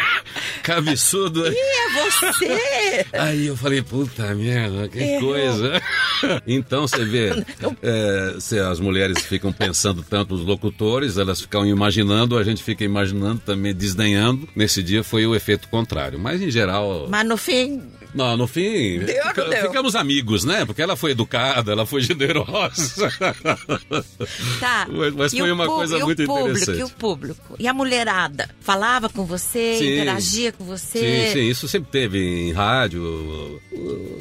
[0.62, 1.46] cabeçudo.
[1.46, 3.06] Ih, é você!
[3.12, 5.30] Aí eu falei, puta merda, que Errou.
[5.32, 5.82] coisa.
[6.46, 7.30] Então você vê,
[7.82, 12.84] é, se as mulheres ficam pensando tanto os locutores, elas ficam imaginando, a gente fica
[12.84, 14.48] imaginando também, desdenhando.
[14.54, 16.18] Nesse dia foi o efeito contrário.
[16.18, 17.06] Mas em geral.
[17.10, 17.82] Mas no fim,
[18.16, 19.62] Não, no fim, Deu fica- deu?
[19.66, 20.64] ficamos amigos, né?
[20.64, 23.10] Porque ela foi educada, ela foi generosa.
[24.60, 24.86] tá.
[24.90, 26.78] Mas- mas foi uma coisa e o muito público, interessante.
[26.80, 27.56] E o público?
[27.58, 28.48] E a mulherada?
[28.60, 29.92] Falava com você, Sim.
[29.94, 31.26] interagia com você?
[31.28, 33.60] Sim, sim, isso sempre teve em rádio,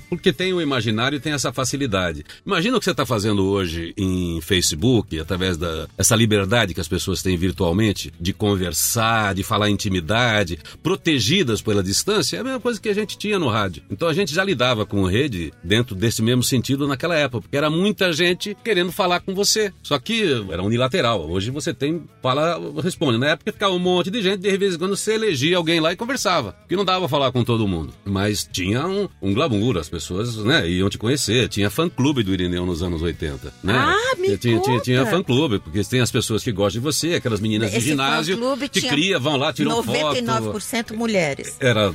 [0.09, 2.23] porque tem o imaginário e tem essa facilidade.
[2.45, 6.87] Imagina o que você está fazendo hoje em Facebook, através da essa liberdade que as
[6.87, 12.79] pessoas têm virtualmente de conversar, de falar intimidade, protegidas pela distância, é a mesma coisa
[12.79, 13.83] que a gente tinha no rádio.
[13.89, 17.69] Então a gente já lidava com rede dentro desse mesmo sentido naquela época, porque era
[17.69, 19.71] muita gente querendo falar com você.
[19.83, 21.29] Só que era unilateral.
[21.29, 23.17] Hoje você tem, fala, responde.
[23.17, 25.91] Na época ficava um monte de gente, de vez em quando você elegia alguém lá
[25.91, 26.53] e conversava.
[26.53, 27.93] Porque não dava falar com todo mundo.
[28.03, 31.47] Mas tinha um, um glamour, as pessoas né, iam te conhecer.
[31.49, 33.53] Tinha fã-clube do Irineu nos anos 80.
[33.63, 33.73] Né?
[33.75, 35.11] Ah, me tinha, tinha, tinha conta.
[35.11, 38.69] fã-clube, porque tem as pessoas que gostam de você, aquelas meninas de Esse ginásio fã-clube
[38.69, 40.15] que tinha cria, vão lá, tiram foto.
[40.15, 41.55] 99% mulheres.
[41.59, 41.93] Era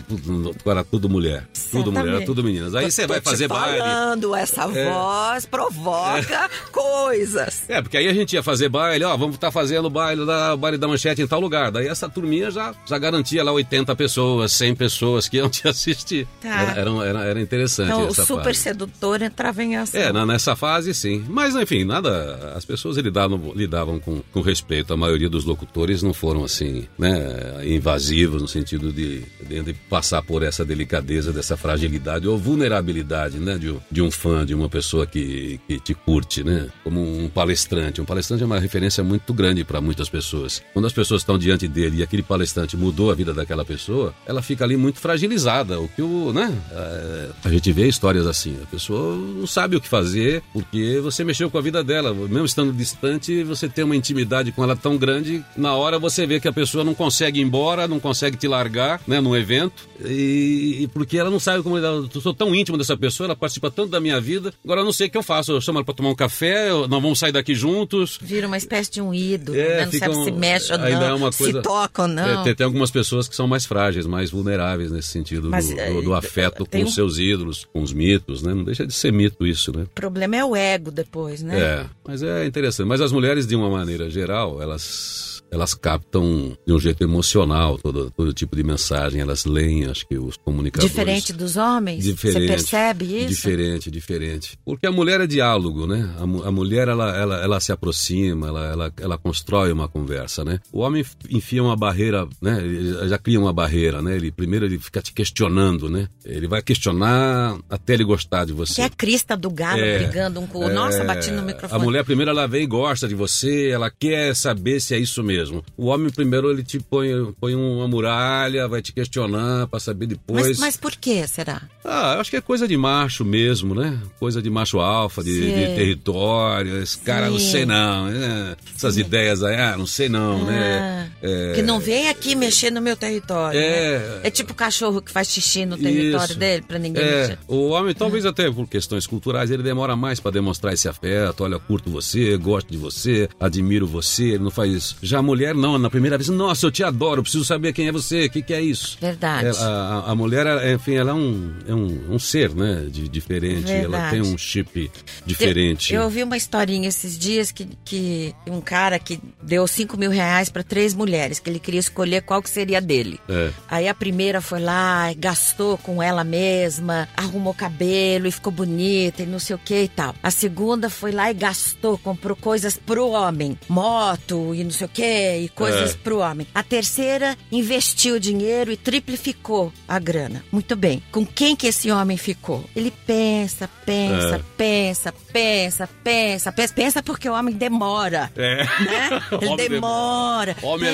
[0.66, 1.46] era tudo mulher.
[1.85, 2.75] Tudo mulher, tudo meninas.
[2.75, 3.79] Aí você vai fazer baile.
[3.79, 7.64] falando, essa voz provoca coisas.
[7.69, 10.79] É, porque aí a gente ia fazer baile, ó, vamos estar fazendo baile da baile
[10.79, 11.71] da manchete em tal lugar.
[11.71, 16.27] Daí essa turminha já, já garantia lá 80 pessoas, 100 pessoas que iam te assistir.
[16.40, 16.75] Tá.
[16.77, 18.59] Era, era, era, interessante Então, o essa super fase.
[18.59, 20.01] sedutor entrava em ação.
[20.01, 21.25] É, na- nessa fase sim.
[21.29, 22.53] Mas, enfim, nada.
[22.57, 24.93] As pessoas lidavam, lidavam com, com respeito.
[24.93, 30.23] A maioria dos locutores não foram assim, né, invasivos no sentido de, de, de passar
[30.23, 35.07] por essa delicadeza, dessa fragilidade ou vulnerabilidade, né, de, de um fã, de uma pessoa
[35.07, 38.01] que, que te curte, né, como um palestrante.
[38.01, 40.62] Um palestrante é uma referência muito grande para muitas pessoas.
[40.73, 44.42] Quando as pessoas estão diante dele e aquele palestrante mudou a vida daquela pessoa, ela
[44.42, 45.79] fica ali muito fragilizada.
[45.79, 48.57] O que o, né, é, a gente vê histórias assim.
[48.62, 52.14] A pessoa não sabe o que fazer porque você mexeu com a vida dela.
[52.14, 55.44] Mesmo estando distante, você tem uma intimidade com ela tão grande.
[55.57, 59.01] Na hora você vê que a pessoa não consegue ir embora, não consegue te largar,
[59.07, 59.88] né, num evento.
[60.05, 61.79] E, e porque ela não sabe como.
[61.79, 64.53] Eu sou tão íntimo dessa pessoa, ela participa tanto da minha vida.
[64.65, 65.53] Agora eu não sei o que eu faço.
[65.53, 68.19] Eu chamo ela pra tomar um café, eu- nós vamos sair daqui juntos.
[68.21, 69.85] Vira uma espécie de um ídolo, É, né?
[69.87, 72.41] não sabe um- se mexe ou não, coisa- se toca ou não.
[72.41, 75.79] É, tem, tem algumas pessoas que são mais frágeis, mais vulneráveis nesse sentido Mas, do,
[75.79, 78.55] é, do- do afeto com um- os seus ídolos, com os mitos, né?
[78.55, 79.85] Não deixa de ser mito isso, né?
[79.85, 81.59] O problema é o ego depois, né?
[81.61, 82.87] É, mas é interessante.
[82.87, 88.11] Mas as mulheres, de uma maneira geral, elas elas captam de um jeito emocional todo,
[88.11, 89.21] todo tipo de mensagem.
[89.21, 90.91] Elas leem, acho que os comunicadores.
[90.91, 92.05] Diferente dos homens?
[92.05, 92.41] Diferente.
[92.43, 93.29] Você percebe isso?
[93.29, 94.59] Diferente, diferente.
[94.65, 96.09] Porque a mulher é diálogo, né?
[96.19, 100.61] A, a mulher, ela, ela, ela se aproxima, ela, ela, ela constrói uma conversa, né?
[100.73, 102.61] O homem enfia uma barreira, né?
[102.63, 104.17] Ele já cria uma barreira, né?
[104.17, 106.09] Ele primeiro ele fica te questionando, né?
[106.25, 108.75] Ele vai questionar até ele gostar de você.
[108.77, 110.75] Que é a crista do galo É, brigando um com o outro.
[110.77, 111.83] Nossa, é, bati no A microfone.
[111.83, 115.39] mulher primeiro ela vem e gosta de você, ela quer saber se é isso mesmo.
[115.76, 117.09] O homem primeiro ele te põe,
[117.40, 120.46] põe uma muralha, vai te questionar pra saber depois.
[120.48, 121.62] Mas, mas por que será?
[121.85, 123.98] Ah, eu acho que é coisa de macho mesmo, né?
[124.18, 125.46] Coisa de macho alfa, de, Sim.
[125.46, 126.83] de território.
[126.83, 127.50] Esse cara, não Sim.
[127.50, 128.07] sei não.
[128.07, 128.57] né?
[128.76, 131.11] Essas ideias aí, ah, não sei não, né?
[131.22, 133.59] É, Que não vem aqui mexer no meu território.
[133.59, 133.98] É.
[133.98, 134.20] né?
[134.24, 136.38] é tipo o cachorro que faz xixi no território Isso.
[136.38, 137.38] dele pra ninguém É, mexer.
[137.48, 141.44] o homem, talvez até por questões culturais, ele demora mais pra demonstrar esse afeto.
[141.44, 144.96] Olha, curto você, gosto de você, admiro você, ele não faz isso.
[145.03, 148.27] Já mulher, não, na primeira vez, nossa, eu te adoro, preciso saber quem é você,
[148.27, 148.99] o que, que é isso.
[149.01, 149.47] Verdade.
[149.47, 153.09] É, a, a- mulher, ela, enfim, ela é um, é um, um ser, né, de,
[153.09, 154.11] diferente, ela Verdade.
[154.11, 154.90] tem um chip
[155.25, 155.95] diferente.
[155.95, 160.11] Eu, eu ouvi uma historinha esses dias que, que um cara que deu 5 mil
[160.11, 163.19] reais pra três mulheres, que ele queria escolher qual que seria dele.
[163.29, 163.51] É.
[163.69, 169.23] Aí a primeira foi lá, e gastou com ela mesma, arrumou cabelo e ficou bonita
[169.23, 170.14] e não sei o que e tal.
[170.23, 174.90] A segunda foi lá e gastou, comprou coisas pro homem, moto e não sei o
[174.90, 175.03] que
[175.38, 175.96] e coisas É.
[176.02, 176.46] pro homem.
[176.54, 180.44] A terceira investiu o dinheiro e triplificou a grana.
[180.52, 181.02] Muito bem.
[181.12, 182.64] Com quem que esse homem ficou?
[182.74, 184.40] Ele pensa, pensa, É.
[184.56, 188.30] pensa, pensa, pensa, pensa, pensa porque o homem demora.
[188.37, 188.56] É.
[188.64, 189.22] Né?
[189.40, 190.56] Ele Homem demora.
[190.62, 190.92] Homem é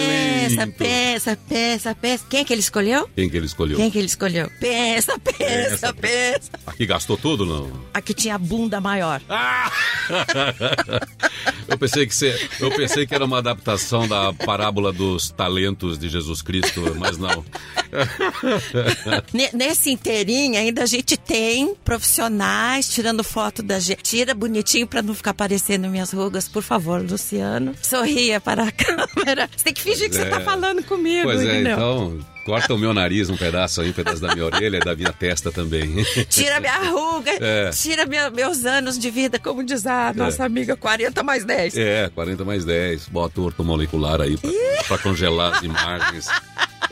[0.49, 0.77] pensa, lento.
[0.77, 2.25] pensa, pensa, pensa.
[2.29, 3.09] Quem que ele escolheu?
[3.15, 3.77] Quem que ele escolheu?
[3.77, 4.51] Quem que ele escolheu?
[4.61, 6.51] Pensa, pensa, Pensa, pensa.
[6.67, 7.71] Aqui gastou tudo, não?
[7.93, 9.21] A que tinha a bunda maior.
[9.29, 9.71] Ah!
[11.69, 16.09] eu pensei que você, eu pensei que era uma adaptação da parábola dos talentos de
[16.09, 17.45] Jesus Cristo, mas não.
[19.33, 24.03] Ne- Nesse inteirinho ainda a gente tem profissionais tirando foto da gente.
[24.03, 27.75] Tira bonitinho pra não ficar aparecendo minhas rugas, por favor, Luciano.
[27.83, 29.49] Sorria para a câmera.
[29.57, 30.45] Você tem que fingir que Pois você tá é.
[30.45, 31.73] falando comigo, Pois é, entendeu?
[31.73, 34.95] então corta o meu nariz um pedaço aí, um pedaço da minha orelha e da
[34.95, 35.97] minha testa também.
[36.31, 37.71] Tira minha ruga, É.
[37.71, 41.77] tira minha- meus anos de vida, como diz a nossa amiga, 40 mais 10.
[41.77, 43.09] É, 40 mais 10.
[43.09, 44.51] Bota o ortomolecular aí pra,
[44.87, 46.27] pra congelar as imagens.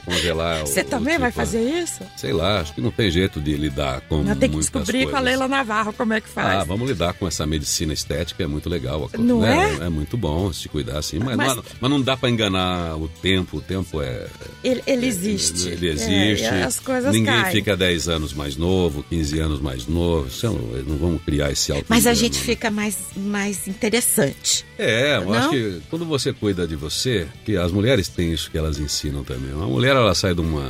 [0.04, 2.00] Congelar o- Você o também vai tipo- fazer isso?
[2.16, 5.08] Sei lá, acho que não tem jeito de lidar com Nós tem que descobrir com
[5.10, 5.24] a coisas.
[5.24, 6.60] Leila Navarro como é que faz.
[6.60, 9.10] Ah, vamos lidar com essa medicina estética, é muito legal.
[9.18, 9.78] Não né?
[9.80, 9.84] é?
[9.86, 13.08] É muito bom se cuidar assim, mas, Mas- Não, mas não dá pra enganar o
[13.08, 14.26] tempo, o tempo é...
[14.62, 15.68] Ele, ele existe.
[15.68, 16.44] Ele existe.
[16.46, 17.52] É, as coisas Ninguém caem.
[17.52, 20.28] fica 10 anos mais novo, 15 anos mais novo.
[20.42, 20.52] Não,
[20.86, 22.44] não vamos criar esse alto Mas a gente né?
[22.44, 24.64] fica mais, mais interessante.
[24.78, 25.32] É, eu Não?
[25.34, 29.22] acho que quando você cuida de você, que as mulheres têm isso que elas ensinam
[29.24, 29.52] também.
[29.54, 30.62] Uma mulher, ela sai de uma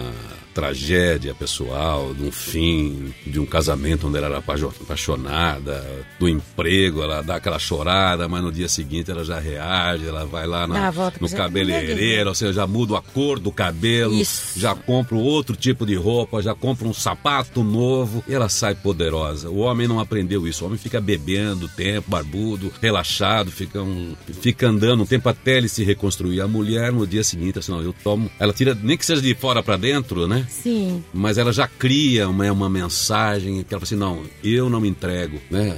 [0.54, 5.84] tragédia pessoal, de um fim, de um casamento onde ela era apaixo- apaixonada,
[6.18, 10.46] do emprego, ela dá aquela chorada, mas no dia seguinte ela já reage, ela vai
[10.46, 11.36] lá na- no pra você.
[11.36, 14.58] cabeleireiro, ou seja, já muda a cor do cabelo, Isso.
[14.58, 19.50] já compra outro tipo de roupa, já compra um sapato novo e ela sai poderosa.
[19.50, 20.62] O homem não aprendeu isso.
[20.64, 25.56] O homem fica bebendo o tempo, barbudo, relaxado, fica, um, fica andando um tempo até
[25.58, 26.40] ele se reconstruir.
[26.40, 28.30] A mulher, no dia seguinte, assim, não, eu tomo.
[28.38, 30.43] Ela tira, nem que seja de fora pra dentro, né?
[30.44, 30.48] Né?
[30.50, 31.04] Sim.
[31.12, 34.88] Mas ela já cria uma, uma mensagem que ela fala assim, não, eu não me
[34.88, 35.76] entrego, né?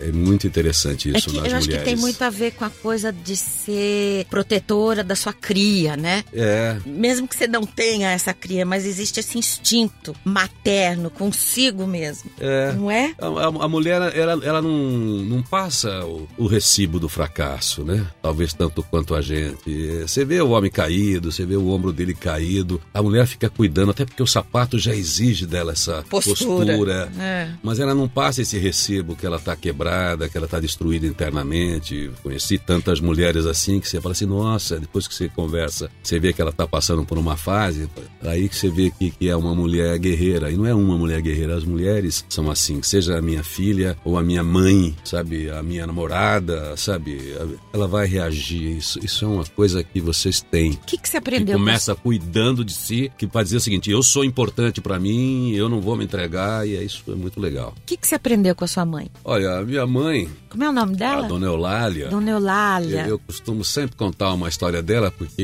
[0.00, 1.84] É, é muito interessante É isso que nas eu acho mulheres.
[1.84, 6.24] que tem muito a ver com a coisa de ser protetora da sua cria, né?
[6.32, 12.30] É, Mesmo que você não tenha essa cria, mas existe esse instinto materno consigo mesmo.
[12.40, 12.72] é.
[12.72, 13.14] Não é?
[13.18, 18.06] A, a- a mulher, ela, ela não, não passa o, o recibo do fracasso, né?
[18.22, 20.00] Talvez tanto quanto a gente.
[20.02, 23.90] Você vê o homem caído, você vê o ombro dele caído, a mulher fica cuidando,
[24.00, 26.66] até porque o sapato já exige dela essa Postura.
[26.66, 27.12] postura.
[27.18, 27.50] É.
[27.62, 32.10] Mas ela não passa esse recibo que ela tá quebrada, que ela tá destruída internamente.
[32.22, 36.32] Conheci tantas mulheres assim que você fala assim, nossa, depois que você conversa, você vê
[36.32, 37.88] que ela tá passando por uma fase,
[38.22, 40.50] aí que você vê que, que é uma mulher guerreira.
[40.50, 44.16] E não é uma mulher guerreira, as mulheres são assim, seja a minha filha ou
[44.16, 47.34] a minha mãe, sabe, a minha namorada, sabe,
[47.72, 48.78] ela vai reagir.
[48.78, 50.72] Isso, isso é uma coisa que vocês têm.
[50.72, 53.60] O que, que você Que aprendeu com começa cuidando de si, que vai dizer o
[53.60, 57.14] seguinte: eu sou importante pra mim, eu não vou me entregar, e é isso é
[57.14, 57.74] muito legal.
[57.76, 59.10] O que, que você aprendeu com a sua mãe?
[59.24, 61.24] Olha, a minha mãe, Como é o nome dela?
[61.24, 63.02] a dona Eulália, Dona Eulália.
[63.02, 65.42] eu, eu costumo sempre contar uma história dela, porque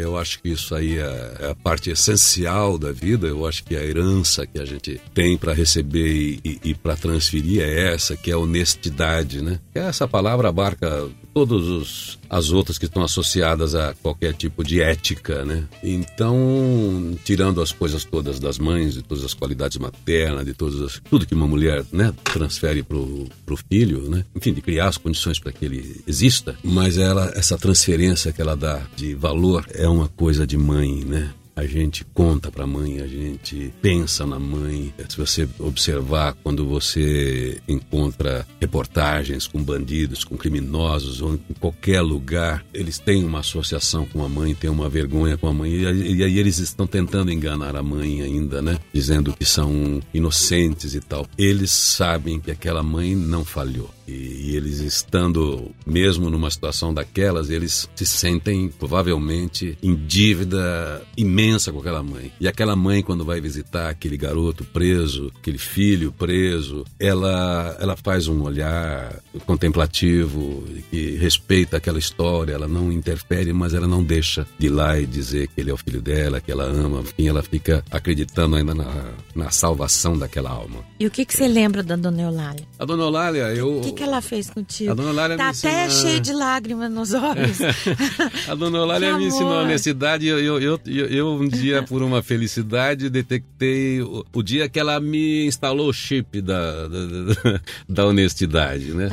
[0.00, 3.26] eu acho que isso aí é, é a parte essencial da vida.
[3.26, 6.96] Eu acho que a herança que a gente tem para receber e, e, e para
[6.96, 9.58] transferir é essa, que é a honestidade, né?
[9.74, 15.64] Essa palavra abarca todas as outras que estão associadas a qualquer tipo de ética, né?
[15.82, 21.00] Então, tirando as coisas todas das mães, de todas as qualidades maternas, de todas as,
[21.10, 24.24] tudo que uma mulher, né, transfere pro, pro filho, né?
[24.34, 28.56] Enfim, de criar as condições para que ele exista, mas ela essa transferência que ela
[28.56, 31.32] dá de valor é uma coisa de mãe, né?
[31.56, 34.92] A gente conta para a mãe, a gente pensa na mãe.
[35.08, 42.64] Se você observar quando você encontra reportagens com bandidos, com criminosos, ou em qualquer lugar,
[42.74, 45.70] eles têm uma associação com a mãe, têm uma vergonha com a mãe.
[45.70, 48.78] E e aí eles estão tentando enganar a mãe ainda, né?
[48.92, 51.26] Dizendo que são inocentes e tal.
[51.36, 53.90] Eles sabem que aquela mãe não falhou.
[54.06, 61.72] E, e eles estando mesmo numa situação daquelas, eles se sentem provavelmente em dívida imensa
[61.72, 62.32] com aquela mãe.
[62.40, 68.28] E aquela mãe, quando vai visitar aquele garoto preso, aquele filho preso, ela, ela faz
[68.28, 74.66] um olhar contemplativo que respeita aquela história, ela não interfere, mas ela não deixa de
[74.66, 77.42] ir lá e dizer que ele é o filho dela, que ela ama, enfim, ela
[77.42, 80.84] fica acreditando ainda na, na salvação daquela alma.
[80.98, 82.66] E o que, que você lembra da Dona Eulália?
[82.78, 83.80] A dona Eulália, eu.
[83.80, 84.90] Que, que ela fez contigo?
[84.92, 87.58] A Dona Eulália tá me até ensina- cheio de lágrimas nos olhos.
[88.48, 90.26] A dona Eulália Que me ensinou a honestidade.
[90.26, 94.98] Eu, eu, eu, eu, um dia, por uma felicidade, detectei o, o dia que ela
[95.00, 99.08] me instalou o chip da, da, da- da honestidade, né?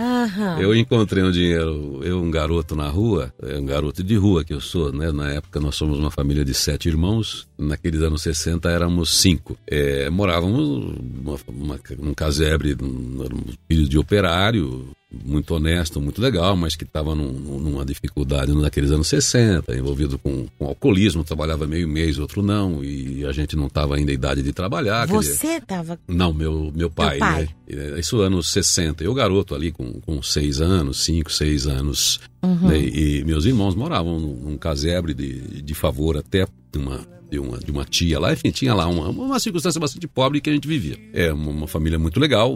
[0.60, 4.54] Eu encontrei um dinheiro, eu, um garoto na rua, é um garoto de rua que
[4.54, 5.12] eu sou, né?
[5.12, 9.58] Na época nós somos uma família de sete irmãos, naqueles anos 60 éramos cinco.
[9.68, 14.92] É, morávamos numa, uma, num casebre, éramos filhos de operário,
[15.24, 20.48] muito honesto, muito legal, mas que estava num, numa dificuldade naqueles anos 60, envolvido com,
[20.58, 24.42] com alcoolismo, trabalhava meio mês, outro não, e a gente não estava ainda em idade
[24.42, 25.08] de trabalhar.
[25.08, 26.00] Você tava.
[26.08, 27.50] não, meu, meu pai, pai.
[27.70, 28.00] né?
[28.00, 29.04] Isso anos 60.
[29.04, 32.20] Eu, garoto, ali com, com seis anos, cinco, seis anos.
[32.42, 32.70] Uhum.
[32.70, 32.80] né?
[32.80, 37.72] E meus irmãos moravam num, num casebre de, de favor até uma, de, uma, de
[37.72, 38.34] uma tia lá.
[38.34, 40.98] Enfim, tinha lá uma, uma circunstância bastante pobre que a gente vivia.
[41.14, 42.54] É uma, família muito legal,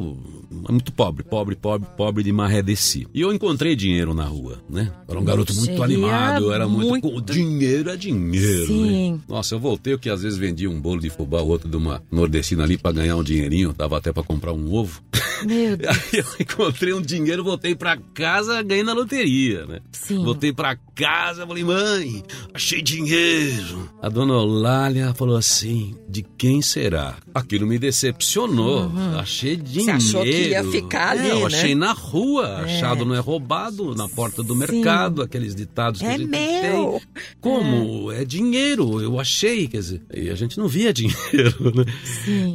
[0.51, 3.07] mas muito pobre, pobre, pobre, pobre de Marredeci.
[3.13, 4.91] E eu encontrei dinheiro na rua, né?
[5.07, 6.89] Era um garoto muito Seria animado, era muito...
[6.89, 9.13] muito- com- Dinheiro é dinheiro, Sim.
[9.13, 9.19] né?
[9.29, 12.03] Nossa, eu voltei, eu que às vezes vendia um bolo de fubá, outro de uma
[12.11, 15.01] nordestina ali pra ganhar um dinheirinho, dava até pra comprar um ovo.
[15.43, 15.98] Meu Deus.
[16.13, 19.80] Aí eu encontrei um dinheiro, voltei pra casa, ganhei na loteria, né?
[19.91, 20.24] Sim.
[20.24, 23.89] Voltei pra casa, falei, mãe, achei dinheiro.
[24.02, 27.17] A dona Olália falou assim, de quem será?
[27.34, 29.91] Aquilo me decepcionou, achei dinheiro.
[29.91, 29.98] Uhum.
[29.98, 31.45] achou que ia ficar ali, É, eu né?
[31.45, 36.13] achei na rua, achado não é roubado, na porta do mercado, aqueles ditados que É
[36.13, 37.02] a gente meu.
[37.13, 37.26] tem.
[37.41, 38.12] Como?
[38.12, 38.24] É.
[38.24, 41.86] dinheiro, eu achei, quer dizer, e a gente não via dinheiro, né?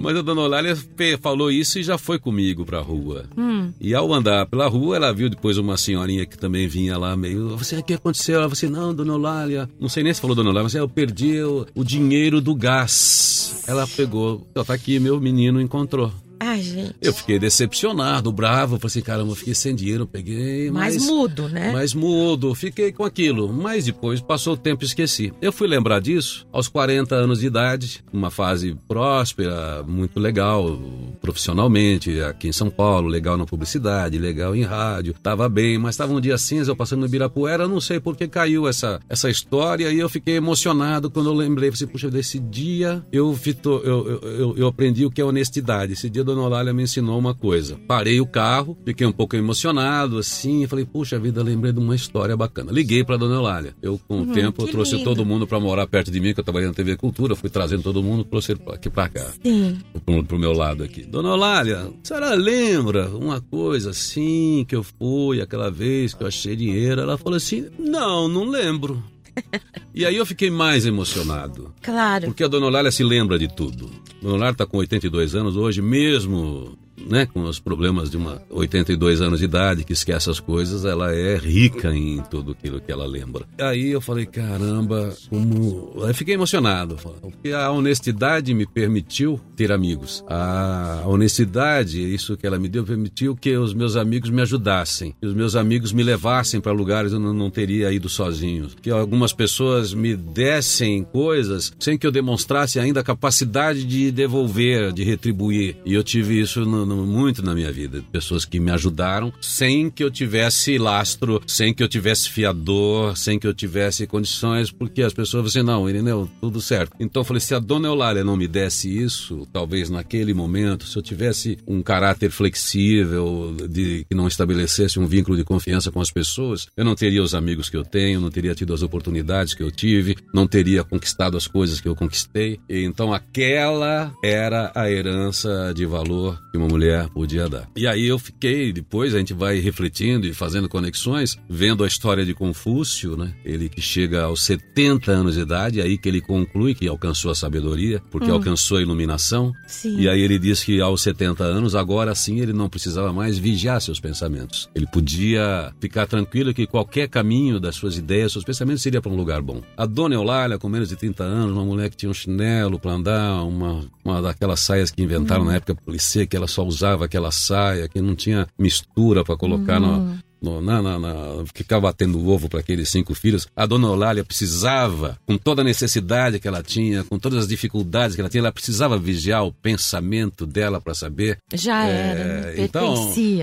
[0.01, 0.77] Mas a dona Olália
[1.21, 3.25] falou isso e já foi comigo pra rua.
[3.37, 3.73] Hum.
[3.81, 7.57] E ao andar pela rua, ela viu depois uma senhorinha que também vinha lá meio.
[7.57, 8.37] Você, o que aconteceu?
[8.37, 9.69] Ela você não, dona Olália.
[9.81, 12.55] Não sei nem se falou dona Olália, mas é, eu perdi o, o dinheiro do
[12.55, 13.65] gás.
[13.67, 16.13] Ela pegou, ó, tá aqui, meu menino encontrou.
[16.43, 16.95] Ai, gente.
[17.03, 21.05] Eu fiquei decepcionado, bravo, falei assim, caramba, eu fiquei sem dinheiro, peguei, Mais mas...
[21.05, 21.71] mudo, né?
[21.71, 25.35] Mais mudo, fiquei com aquilo, mas depois passou o tempo e esqueci.
[25.43, 30.81] Eu fui lembrar disso aos 40 anos de idade, uma fase próspera, muito legal
[31.21, 36.15] profissionalmente, aqui em São Paulo, legal na publicidade, legal em rádio, tava bem, mas tava
[36.15, 39.93] um dia cinza, eu passando no Ibirapuera, não sei por que caiu essa, essa história
[39.93, 44.09] e eu fiquei emocionado quando eu lembrei, falei, assim, puxa, desse dia eu, fito, eu,
[44.09, 45.93] eu, eu, eu aprendi o que é honestidade.
[45.93, 47.77] Esse dia Dona Olália me ensinou uma coisa.
[47.89, 51.95] Parei o carro, fiquei um pouco emocionado, assim, e falei, puxa vida, lembrei de uma
[51.95, 52.71] história bacana.
[52.71, 53.75] Liguei pra Dona Eulália.
[53.83, 55.05] Eu, com o tempo, eu que trouxe lindo.
[55.05, 57.83] todo mundo pra morar perto de mim, que eu trabalhei na TV Cultura, fui trazendo
[57.83, 59.79] todo mundo, trouxe ele aqui pra cá, Sim.
[60.05, 61.03] pro, pro meu lado aqui.
[61.05, 66.29] Dona Eulália, a senhora lembra uma coisa assim, que eu fui aquela vez que eu
[66.29, 67.01] achei dinheiro?
[67.01, 69.03] Ela falou assim, não, não lembro.
[69.93, 71.75] E aí eu fiquei mais emocionado.
[71.83, 72.27] Claro.
[72.27, 73.91] Porque a Dona Eulália se lembra de tudo.
[74.23, 76.79] Dona Eulália está com 82 anos hoje, mesmo
[77.11, 81.15] né, com os problemas de uma 82 anos de idade, que esquece as coisas, ela
[81.15, 83.45] é rica em tudo aquilo que ela lembra.
[83.61, 86.05] Aí eu falei, caramba, como...
[86.05, 90.25] Aí fiquei emocionado, porque a honestidade me permitiu ter amigos.
[90.29, 95.27] A honestidade, isso que ela me deu, permitiu que os meus amigos me ajudassem, que
[95.27, 99.33] os meus amigos me levassem para lugares onde eu não teria ido sozinho, que algumas
[99.33, 105.77] pessoas me dessem coisas sem que eu demonstrasse ainda a capacidade de devolver, de retribuir.
[105.85, 109.91] E eu tive isso no, no, muito na minha vida, pessoas que me ajudaram sem
[109.91, 115.03] que eu tivesse lastro, sem que eu tivesse fiador, sem que eu tivesse condições, porque
[115.03, 116.97] as pessoas assim, não, Irineu, tudo certo.
[117.01, 120.97] Então eu falei, se a dona Eulália não me desse isso, talvez naquele momento, se
[120.97, 126.11] eu tivesse um caráter flexível, de que não estabelecesse um vínculo de confiança com as
[126.11, 129.63] pessoas, eu não teria os amigos que eu tenho, não teria tido as oportunidades que
[129.63, 132.59] eu tive, não teria conquistado as coisas que eu conquistei.
[132.69, 137.69] E então aquela era a herança de valor que uma mulher podia dar.
[137.77, 142.25] E aí eu fiquei, depois a gente vai refletindo e fazendo conexões, vendo a história
[142.25, 143.33] de Confúcio, né?
[143.45, 147.35] Ele que chega aos 70 anos de idade, aí que ele conclui que alcançou a
[147.35, 149.53] sabedoria, porque alcançou a iluminação.
[149.67, 149.99] Sim.
[149.99, 153.81] E aí ele diz que aos 70 anos, agora sim, ele não precisava mais vigiar
[153.81, 154.69] seus pensamentos.
[154.75, 159.17] Ele podia ficar tranquilo que qualquer caminho das suas ideias, seus pensamentos seria para um
[159.17, 159.63] lugar bom.
[159.77, 162.93] A dona Eulália, com menos de 30 anos, uma mulher que tinha um chinelo para
[162.93, 167.31] andar, uma, uma daquelas saias que inventaram na época polícia, que ela só usava aquela
[167.31, 172.49] saia, que não tinha mistura para colocar no, no- na, na, na- ficava batendo ovo
[172.49, 173.47] para aqueles cinco filhos.
[173.55, 178.15] A dona Eulália precisava, com toda a necessidade que ela tinha, com todas as dificuldades
[178.15, 181.37] que ela tinha, ela precisava vigiar o pensamento dela para saber.
[181.53, 182.55] Já É, era, né?
[182.59, 182.95] então,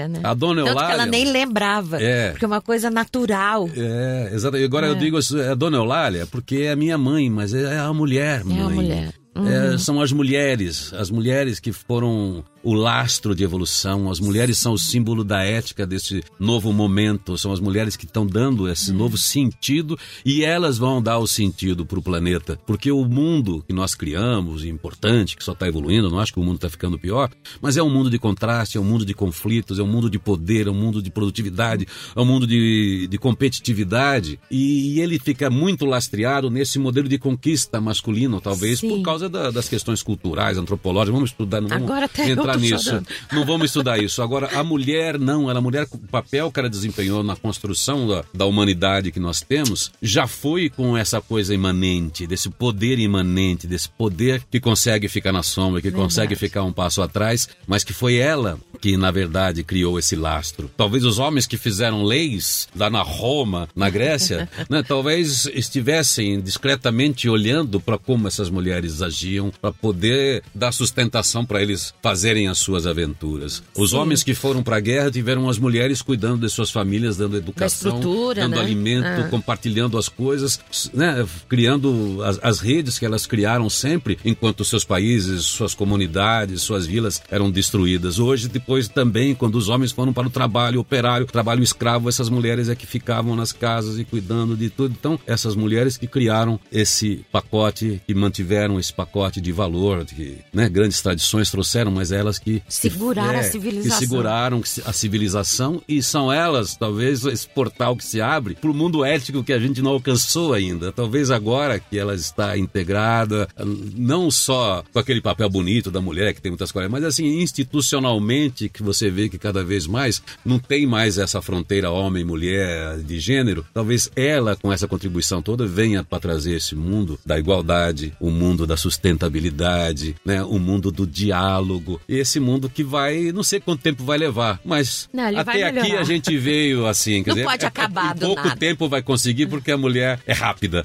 [0.09, 0.19] né?
[0.23, 2.01] a dona Tanto que Eulália- ela nem lembrava.
[2.01, 2.31] É.
[2.31, 3.69] Porque é uma coisa natural.
[3.75, 4.57] É, exato.
[4.57, 7.53] E agora eu digo, isso, é a dona Eulália, porque é a minha mãe, mas
[7.53, 8.57] é a mulher, mãe.
[8.59, 9.13] É a mulher.
[9.45, 14.73] É, são as mulheres, as mulheres que foram o lastro de evolução, as mulheres são
[14.73, 19.17] o símbolo da ética desse novo momento, são as mulheres que estão dando esse novo
[19.17, 23.95] sentido e elas vão dar o sentido para o planeta, porque o mundo que nós
[23.95, 27.29] criamos, importante, que só está evoluindo, não acho que o mundo está ficando pior,
[27.61, 30.19] mas é um mundo de contraste, é um mundo de conflitos, é um mundo de
[30.19, 34.39] poder, é um mundo de produtividade, é um mundo de, de competitividade.
[34.49, 38.89] E ele fica muito lastreado nesse modelo de conquista masculino, talvez Sim.
[38.89, 43.01] por causa da- das questões culturais, antropológicas, vamos estudar, não vamos Agora até entrar nisso.
[43.31, 44.21] Não vamos estudar isso.
[44.21, 48.23] Agora, a mulher não, ela, a mulher, o papel que ela desempenhou na construção da,
[48.33, 53.89] da humanidade que nós temos, já foi com essa coisa imanente, desse poder imanente, desse
[53.89, 58.15] poder que consegue ficar na sombra, que consegue ficar um passo atrás, mas que foi
[58.15, 60.69] ela que, na verdade, criou esse lastro.
[60.77, 67.27] Talvez os homens que fizeram leis lá na Roma, na Grécia, né, talvez estivessem discretamente
[67.27, 72.85] olhando para como essas mulheres agiam, para poder dar sustentação para eles fazerem as suas
[72.85, 73.63] aventuras.
[73.73, 77.37] Os homens que foram para a guerra tiveram as mulheres cuidando de suas famílias, dando
[77.37, 77.99] educação,
[78.35, 78.59] dando né?
[78.61, 79.27] alimento, Ah.
[79.29, 80.59] compartilhando as coisas,
[80.93, 86.85] né, criando as, as redes que elas criaram sempre, enquanto seus países, suas comunidades, suas
[86.85, 88.19] vilas eram destruídas.
[88.19, 92.67] Hoje, depois também, quando os homens foram para o trabalho operário, trabalho escravo, essas mulheres
[92.67, 94.93] é que ficavam nas casas e cuidando de tudo.
[94.99, 100.67] Então, essas mulheres que criaram esse pacote, que mantiveram esse pacote de valor, que né,
[100.67, 103.99] grandes tradições trouxeram, mas elas que Seguraram a que civilização.
[103.99, 109.05] seguraram a civilização e são elas, talvez, esse portal que se abre para o mundo
[109.05, 110.91] ético que a gente não alcançou ainda.
[110.91, 113.47] Talvez agora que ela está integrada,
[113.95, 118.69] não só com aquele papel bonito da mulher, que tem muitas coisas, mas assim, institucionalmente,
[118.69, 123.65] que você vê que cada vez mais não tem mais essa fronteira homem-mulher de gênero.
[123.73, 128.65] Talvez ela, com essa contribuição toda, venha para trazer esse mundo da igualdade, o mundo
[128.65, 130.43] da sustentabilidade, né?
[130.43, 131.99] o mundo do diálogo.
[132.07, 135.95] E esse mundo que vai, não sei quanto tempo vai levar, mas Não, até aqui
[135.95, 138.55] a gente veio assim, quer Não dizer, pode é- acabar do pouco nada.
[138.55, 140.83] tempo vai conseguir porque a mulher é rápida.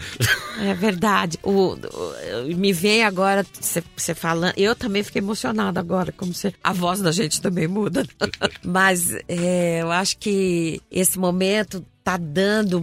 [0.61, 1.39] É verdade.
[1.43, 3.45] O, o- me vem agora
[3.97, 4.55] você falando.
[4.57, 8.07] Eu também fiquei emocionada agora, como se a voz da gente também muda.
[8.65, 12.81] Mas é, eu acho que esse momento tá dando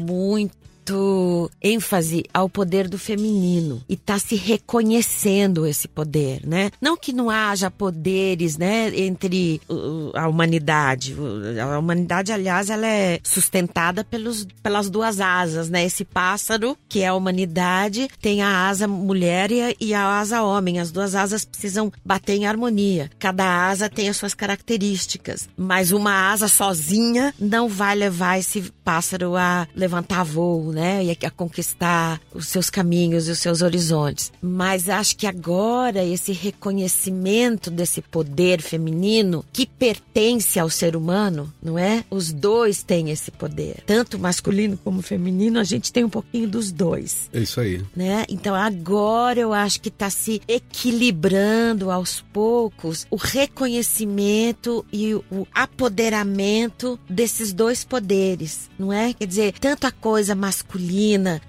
[0.89, 6.71] muito ênfase ao poder do feminino e tá se reconhecendo esse poder, né?
[6.81, 9.61] Não que não haja poderes, né, entre
[10.13, 11.15] a humanidade.
[11.61, 15.85] A humanidade, aliás, ela é sustentada pelos, pelas duas asas, né?
[15.85, 20.79] Esse pássaro, que é a humanidade, tem a asa mulher e a asa homem.
[20.79, 23.09] As duas asas precisam bater em harmonia.
[23.19, 29.35] Cada asa tem as suas características, mas uma asa sozinha não vai levar esse pássaro
[29.35, 30.78] a levantar voo, né?
[31.03, 34.32] E a, a conquistar os seus caminhos e os seus horizontes.
[34.41, 41.77] Mas acho que agora esse reconhecimento desse poder feminino que pertence ao ser humano, não
[41.77, 42.03] é?
[42.09, 43.84] Os dois têm esse poder.
[43.86, 47.84] Tanto masculino como feminino, a gente tem um pouquinho dos dois É isso aí.
[47.95, 48.25] né?
[48.30, 56.99] Então agora eu acho que está se equilibrando aos poucos o reconhecimento e o apoderamento
[57.09, 59.13] desses dois poderes, não é?
[59.13, 60.68] Quer dizer, tanto a coisa masculina,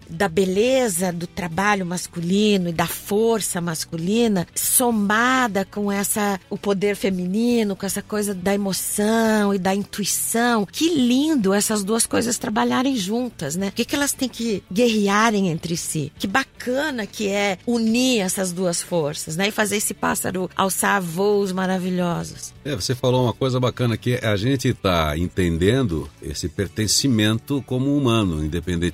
[0.09, 7.77] da beleza do trabalho masculino e da força masculina, somada com essa o poder feminino,
[7.77, 10.67] com essa coisa da emoção e da intuição.
[10.67, 13.71] Que lindo essas duas coisas trabalharem juntas, né?
[13.71, 16.13] Por que, que elas têm que guerrearem entre si?
[16.19, 19.49] Que bacana que é unir essas duas forças, né?
[19.49, 22.53] E fazer esse pássaro alçar voos maravilhosos.
[22.65, 28.45] É, você falou uma coisa bacana que a gente está entendendo esse pertencimento como humano,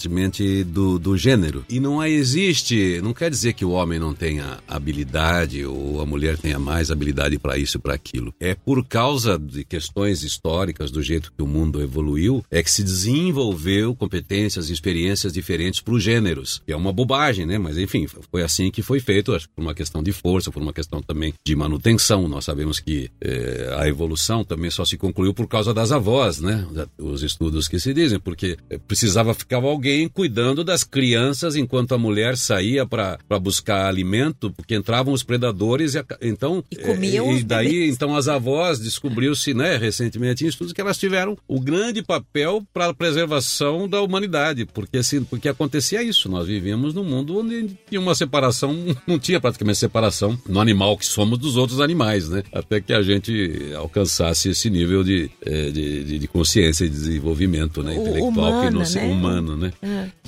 [0.07, 1.65] independentemente do, do gênero.
[1.69, 6.39] E não existe, não quer dizer que o homem não tenha habilidade ou a mulher
[6.39, 8.33] tenha mais habilidade para isso, para aquilo.
[8.41, 12.83] É por causa de questões históricas, do jeito que o mundo evoluiu, é que se
[12.83, 16.63] desenvolveu competências e experiências diferentes para os gêneros.
[16.67, 17.59] É uma bobagem, né?
[17.59, 20.63] Mas enfim, foi assim que foi feito, acho que por uma questão de força, por
[20.63, 22.29] uma questão também de manutenção.
[22.29, 26.67] Nós sabemos que eh, a evolução também só se concluiu por causa das avós, né?
[26.99, 31.99] Os estudos que se dizem, porque eh, precisava ficar alguém cuidando das crianças enquanto a
[31.99, 37.41] mulher saía para buscar alimento, porque entravam os predadores e a então E comiam os
[37.41, 37.95] e daí bebês.
[37.95, 42.87] então as avós descobriu-se, né, recentemente em estudos que elas tiveram o grande papel para
[42.89, 48.01] a preservação da humanidade, porque assim, porque acontecia isso, nós vivíamos num mundo onde tinha
[48.01, 48.77] uma separação,
[49.07, 52.43] não tinha praticamente separação no animal que somos dos outros animais, né?
[52.53, 57.83] Até que a gente alcançasse esse nível de, eh, de, de- de consciência e desenvolvimento,
[57.83, 59.07] né, O- intelectual que não humana, né?
[59.13, 59.73] humano, né?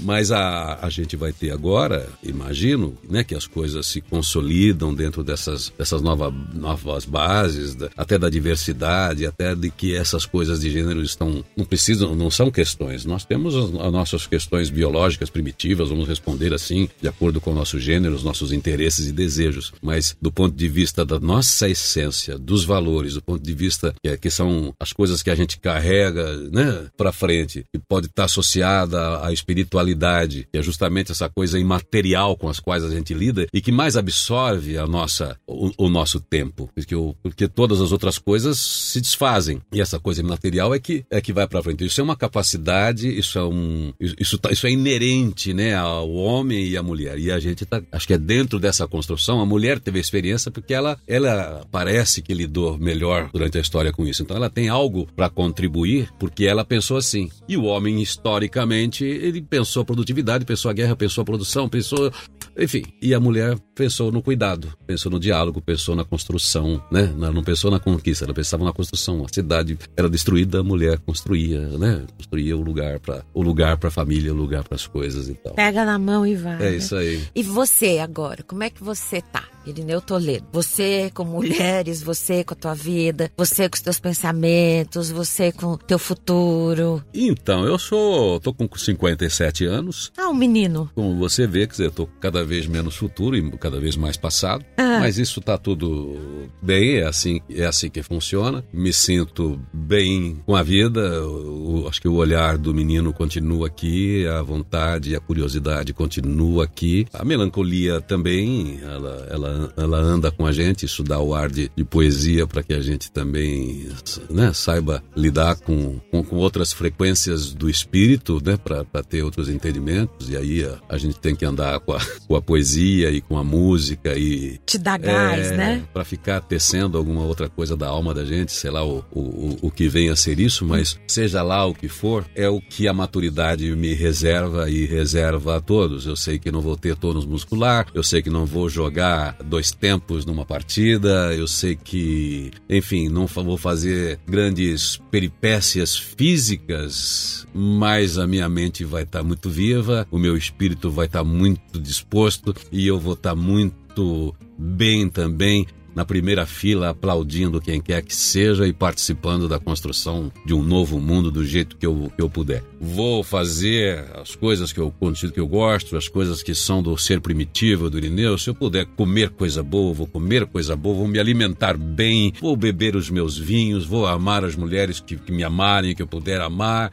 [0.00, 5.24] Mas a, a gente vai ter agora, imagino, né, que as coisas se consolidam dentro
[5.24, 10.70] dessas, dessas nova, novas bases, da- até da diversidade, até de que essas coisas de
[10.70, 13.04] gênero estão, não precisam, não são questões.
[13.04, 17.54] Nós temos as, as nossas questões biológicas primitivas, vamos responder assim, de acordo com o
[17.54, 19.72] nosso gênero, os nossos interesses e desejos.
[19.82, 24.09] Mas do ponto de vista da nossa essência, dos valores, do ponto de vista que,
[24.11, 28.24] é- que são as coisas que a gente carrega, né, para frente, que pode estar
[28.24, 33.14] associada à- à espiritualidade, que é justamente essa coisa imaterial com as quais a gente
[33.14, 37.80] lida e que mais absorve a nossa, o, o nosso tempo, porque, o- porque todas
[37.80, 41.62] as outras coisas se desfazem e essa coisa imaterial é que é que vai para
[41.62, 41.84] frente.
[41.84, 46.66] Isso é uma capacidade, isso é um, isso, tá- isso é inerente, né, ao homem
[46.68, 47.18] e à mulher.
[47.18, 49.40] E a gente tá, acho que é dentro dessa construção.
[49.40, 54.07] A mulher teve experiência porque ela, ela parece que lidou melhor durante a história com
[54.07, 54.22] isso.
[54.22, 57.30] Então ela tem algo para contribuir porque ela pensou assim.
[57.49, 62.12] E o homem historicamente ele pensou a produtividade, pensou a guerra, pensou a produção, pensou,
[62.57, 62.84] enfim.
[63.01, 67.12] E a mulher pensou no cuidado, pensou no diálogo, pensou na construção, né?
[67.16, 69.24] Ela não pensou na conquista, ela pensava na construção.
[69.24, 72.05] A cidade era destruída, a mulher construía, né?
[72.16, 75.34] Construía o lugar para o lugar para a família, o lugar para as coisas e
[75.34, 75.55] tal.
[75.55, 76.57] Pega na mão e vai.
[76.57, 76.76] É né?
[76.76, 77.22] isso aí.
[77.34, 79.45] E você agora, como é que você tá?
[79.68, 80.46] Irineu Toledo.
[80.52, 85.72] Você com mulheres, você com a tua vida, você com os teus pensamentos, você com
[85.72, 87.02] o teu futuro.
[87.14, 90.12] Então, eu sou, tô com 57 anos.
[90.16, 90.90] Ah, um menino.
[90.94, 94.16] Como você vê, quer dizer, eu tô cada vez menos futuro e cada vez mais
[94.16, 94.64] passado.
[94.76, 94.98] Ah.
[95.00, 96.16] Mas isso tá tudo
[96.62, 98.64] bem, é assim, é assim que funciona.
[98.72, 100.98] Me sinto bem com a vida.
[101.26, 106.64] o- acho que o olhar do menino continua aqui, a vontade e a curiosidade continua
[106.64, 107.06] aqui.
[107.12, 111.50] A melancolia também, ela, ela ela, ela anda com a gente, isso dá o ar
[111.50, 113.88] de, de poesia para que a gente também
[114.30, 120.28] né, saiba lidar com, com, com outras frequências do espírito, né, para ter outros entendimentos.
[120.30, 123.36] E aí a, a gente tem que andar com a, com a poesia e com
[123.38, 125.84] a música e Te dá gás, é, né?
[125.92, 129.59] Pra ficar tecendo alguma outra coisa da alma da gente, sei lá o, o, o-
[129.62, 132.86] o que venha a ser isso, mas seja lá o que for, é o que
[132.88, 136.06] a maturidade me reserva e reserva a todos.
[136.06, 139.72] Eu sei que não vou ter tônus muscular, eu sei que não vou jogar dois
[139.72, 148.26] tempos numa partida, eu sei que, enfim, não vou fazer grandes peripécias físicas, mas a
[148.26, 152.99] minha mente vai estar muito viva, o meu espírito vai estar muito disposto e eu
[152.99, 155.66] vou estar muito bem também
[155.99, 161.01] na primeira fila aplaudindo quem quer que seja e participando da construção de um novo
[161.01, 162.62] mundo do jeito que eu, que eu puder.
[162.80, 166.96] Vou fazer as coisas que eu consigo que eu gosto, as coisas que são do
[166.96, 168.38] ser primitivo, do Irineu.
[168.38, 172.57] Se eu puder comer coisa boa, vou comer coisa boa, vou me alimentar bem, vou
[172.57, 176.40] beber os meus vinhos, vou amar as mulheres que, que me amarem, que eu puder
[176.40, 176.92] amar.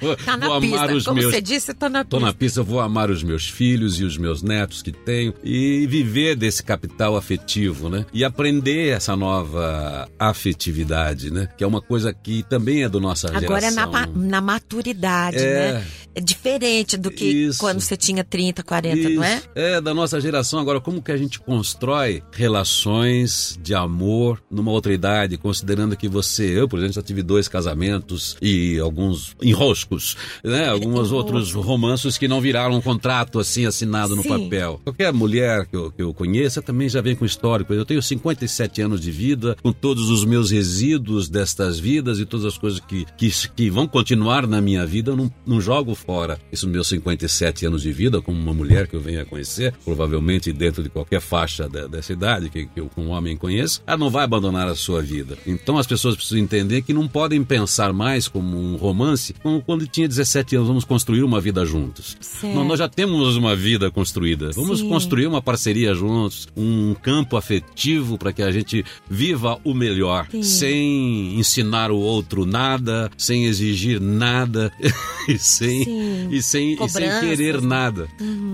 [0.00, 0.94] vou, Tá na vou amar pista.
[0.94, 2.26] os Como meus você disse, tô na Tô pista.
[2.26, 6.36] na pista, vou amar os meus filhos e os meus netos que tenho e viver
[6.36, 8.04] desse capital afetivo, né?
[8.12, 11.48] E aprender essa nova afetividade, né?
[11.56, 13.92] Que é uma coisa que também é do nossa Agora é na, geração.
[13.92, 15.72] ma- na maturidade, É.
[15.74, 15.84] né?
[16.14, 17.58] É diferente do que Isso.
[17.58, 19.36] quando você tinha 30, 40, não é?
[19.36, 19.48] Isso.
[19.54, 20.58] É, da nossa geração.
[20.60, 26.60] Agora, como que a gente constrói relações de amor numa outra idade, considerando que você,
[26.60, 30.68] eu, por exemplo, já tive dois casamentos e alguns enroscos, né?
[30.84, 34.28] Alguns outros romances que não viraram um contrato assim assinado no Sim.
[34.28, 34.80] papel.
[34.82, 37.72] Qualquer mulher que eu, que eu conheça também já vem com histórico.
[37.72, 42.44] Eu tenho 57 anos de vida, com todos os meus resíduos destas vidas e todas
[42.44, 46.38] as coisas que, que, que vão continuar na minha vida, eu não, não jogo fora
[46.52, 50.52] esses meus 57 anos de vida como uma mulher que eu venha a conhecer, provavelmente
[50.52, 54.10] dentro de qualquer faixa da- dessa idade que, que eu, um homem conheça, ela não
[54.10, 55.36] vai abandonar a sua vida.
[55.46, 59.86] Então as pessoas precisam entender que não podem pensar mais como um romance, como quando
[59.86, 62.16] tinha 17 anos, vamos construir uma vida juntos.
[62.42, 64.50] Não, nós já temos uma vida construída.
[64.54, 64.88] Vamos Sim.
[64.88, 70.42] construir uma parceria juntos, um campo afetivo para que a gente viva o melhor, Sim.
[70.42, 74.72] sem ensinar o outro nada, sem exigir nada
[75.28, 75.93] e sem Sim.
[76.30, 77.66] E sem, e sem querer né?
[77.66, 78.08] nada.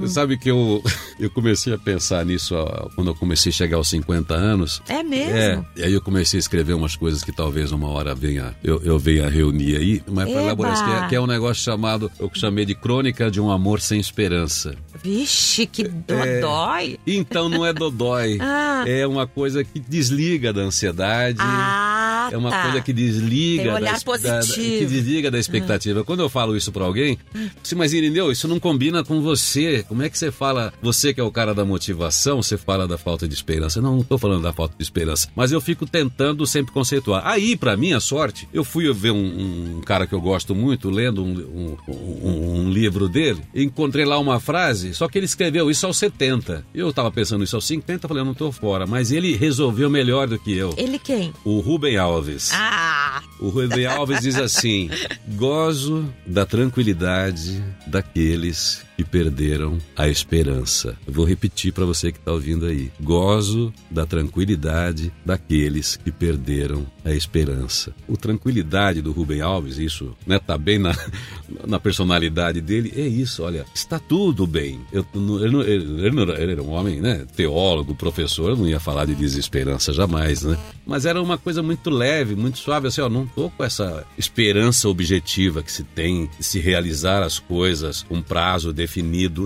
[0.08, 0.82] Sabe que eu
[1.18, 4.82] eu comecei a pensar nisso ó, quando eu comecei a chegar aos 50 anos.
[4.88, 5.34] É mesmo?
[5.36, 8.80] É, e aí eu comecei a escrever umas coisas que talvez uma hora venha, eu,
[8.82, 12.10] eu venha reunir aí, mas para elaborar isso, que é, que é um negócio chamado,
[12.18, 14.74] eu chamei de Crônica de um Amor Sem Esperança.
[15.02, 16.98] Vixe, que dó- dói.
[17.06, 18.84] Então não é dodói, Ah.
[18.86, 21.38] é uma coisa que desliga da ansiedade.
[21.40, 22.62] Ah, É uma tá.
[22.64, 26.04] coisa que desliga, um olhar da, da- que desliga da expectativa.
[26.04, 27.18] Quando eu falo isso pra alguém,
[27.62, 29.84] assim, mas Irineu, isso não combina com você.
[29.88, 32.96] Como é que você fala, você que é o cara da motivação, você fala da
[32.98, 33.80] falta de esperança?
[33.80, 37.26] Não, não tô falando da falta de esperança, mas eu fico tentando sempre conceituar.
[37.26, 41.24] Aí, pra minha sorte, eu fui ver um, um cara que eu gosto muito, lendo
[41.24, 46.64] um, um- livro dele, encontrei lá uma frase, só que ele escreveu isso aos 70.
[46.72, 50.28] Eu tava pensando isso aos 50, falei, eu não tô fora, mas ele resolveu melhor
[50.28, 50.72] do que eu.
[50.76, 51.32] Ele quem?
[51.44, 52.19] O Rubem Alves.
[52.54, 54.90] Ah, O Rubem Alves diz assim:
[55.28, 60.94] gozo da tranquilidade daqueles que perderam a esperança.
[61.06, 66.86] Eu vou repetir para você que está ouvindo aí: gozo da tranquilidade daqueles que perderam
[67.02, 67.94] a esperança.
[68.06, 70.94] O tranquilidade do Rubem Alves, isso né, tá bem na,
[71.66, 74.80] na personalidade dele, é isso, olha, está tudo bem.
[74.92, 75.06] Eu,
[75.42, 80.42] ele, ele- ele era- um homem, né, teólogo, professor, não ia falar de desesperança jamais,
[80.42, 80.58] né?
[80.86, 84.88] Mas era uma coisa muito leve, muito suave, assim, ó, não tô com essa esperança
[84.90, 88.89] objetiva que se tem de se realizar as coisas com prazo definido,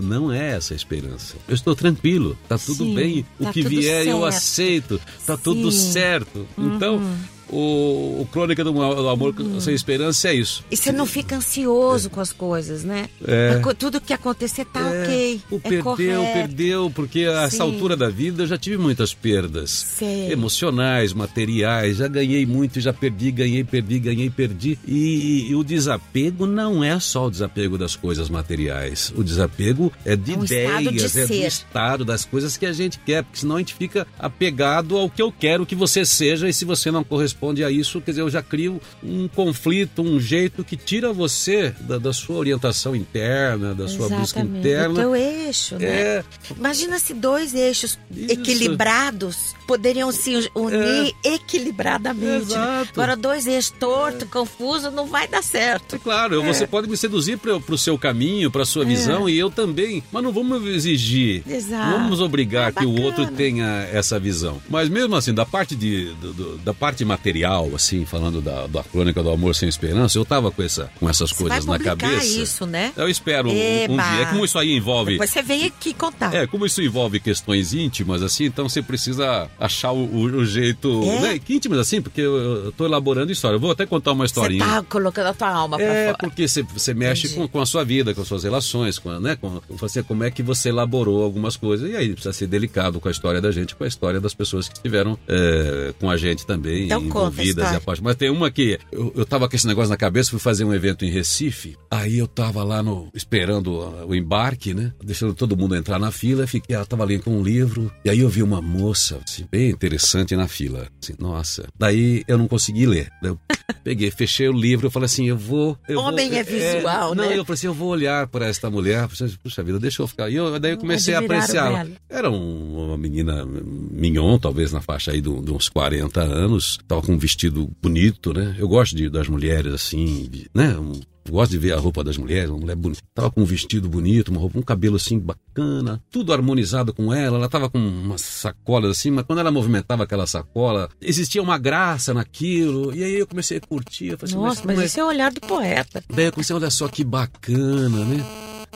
[0.00, 1.36] não é essa a esperança.
[1.46, 4.24] Eu estou tranquilo, tá tudo Sim, bem, o tá que vier eu certo.
[4.24, 5.86] aceito, tá tudo Sim.
[5.86, 5.92] Uhum.
[5.92, 6.48] certo.
[6.58, 7.16] Então,
[7.50, 8.70] o, o Crônica do
[9.08, 10.64] Amor Sem Esperança é isso.
[10.70, 13.08] e você não fica ansioso com as coisas, né?
[13.26, 13.60] É.
[13.78, 15.40] Tudo que acontecer tá ok.
[15.50, 16.32] O é perdeu, correto.
[16.32, 19.70] perdeu, porque a essa altura da vida eu já tive muitas perdas.
[19.70, 20.32] Sei.
[20.32, 24.78] Emocionais, materiais, já ganhei muito, já perdi, ganhei, perdi, ganhei, perdi.
[24.86, 29.12] E, e o desapego não é só o desapego das coisas materiais.
[29.16, 31.46] O desapego é de É um estado de ideias, é do ser.
[31.46, 35.22] estado das coisas que a gente quer, porque senão a gente fica apegado ao que
[35.22, 38.22] eu quero que você seja, e se você não corresponde corresponde a isso, quer dizer,
[38.22, 43.74] eu já crio um conflito, um jeito que tira você da, da sua orientação interna,
[43.74, 44.58] da sua busca Exatamente.
[44.58, 44.94] interna.
[44.94, 45.84] O teu eixo, né?
[45.86, 46.24] É,
[46.56, 48.32] Imagina se dois eixos Isso.
[48.32, 52.52] equilibrados poderiam se unir equilibradamente.
[52.52, 52.90] Exato.
[52.92, 55.96] Agora, dois eixos torto, confuso, não vai dar certo.
[55.96, 59.50] É claro, você pode me seduzir para o seu caminho, para sua visão, e eu
[59.50, 60.02] também.
[60.12, 61.90] Mas não vamos exigir, Exato.
[61.90, 64.60] não vamos obrigar É que o outro tenha essa visão.
[64.68, 68.82] Mas mesmo assim, da parte de, do- do- da parte material, assim, falando da, da
[68.84, 71.78] crônica do amor sem esperança, eu tava com, essa, com essas Você vai coisas na
[71.78, 72.26] cabeça.
[72.42, 72.92] isso, né?
[72.96, 74.26] Eu espero um, um dia.
[74.30, 75.16] Como isso aí envolve.
[75.16, 76.34] Você vem aqui contar.
[76.34, 81.02] É, como isso envolve questões íntimas, assim, então você precisa achar o, o- jeito.
[81.04, 81.20] É?
[81.20, 81.38] Né?
[81.38, 83.56] Que íntimas, assim, porque eu, tô elaborando história.
[83.56, 84.62] Eu vou até contar uma você historinha.
[84.64, 86.18] tá colocando a tua alma pra É, fora.
[86.18, 89.34] porque você, você mexe com, com a sua vida, com as suas relações, com, né,
[89.36, 91.90] com você, como é que você elaborou algumas coisas.
[91.90, 94.68] E aí precisa ser delicado com a história da gente, com a história das pessoas
[94.68, 97.72] que estiveram é, com a gente também, Então envolvidas.
[97.72, 98.02] E a parte.
[98.02, 100.74] Mas tem uma que eu, eu tava com esse negócio na cabeça, fui fazer um
[100.74, 104.92] evento em Recife, aí eu tava lá no, esperando a- o embarque, né?
[105.02, 108.20] Deixando todo mundo entrar na fila, fiquei, ela tava ali com um livro, e aí
[108.20, 110.88] eu vi uma moça, assim, bem interessante na fila.
[111.02, 111.66] Assim, nossa.
[111.78, 113.10] Daí eu não consegui ler.
[113.22, 113.38] Eu
[113.84, 115.76] peguei, fechei o livro, eu falei assim, eu vou.
[115.88, 117.38] Eu Homem vou, é visual, não, né?
[117.38, 119.06] eu falei assim, eu vou olhar para esta mulher.
[119.08, 120.28] Puxa, Puxa vida, deixa eu ficar.
[120.30, 121.88] E eu, daí eu comecei a belo.
[122.08, 126.78] Era um- uma menina mignon, talvez na faixa aí de, de uns 40 anos.
[126.86, 128.54] Tava com um vestido bonito, né?
[128.58, 130.76] Eu gosto de, das mulheres assim, de- né?
[130.78, 133.00] Um- Gosto de ver a roupa das mulheres, uma mulher bonita.
[133.14, 137.38] Tava com um vestido bonito, uma roupa, um cabelo assim bacana, tudo harmonizado com ela.
[137.38, 142.12] Ela tava com umas sacolas assim, mas quando ela movimentava aquela sacola, existia uma graça
[142.12, 142.94] naquilo.
[142.94, 144.08] E aí eu comecei a curtir.
[144.08, 146.04] Eu falei assim, Nossa, mas é- esse é o olhar do poeta.
[146.14, 148.22] Daí eu comecei, olha só que bacana, né?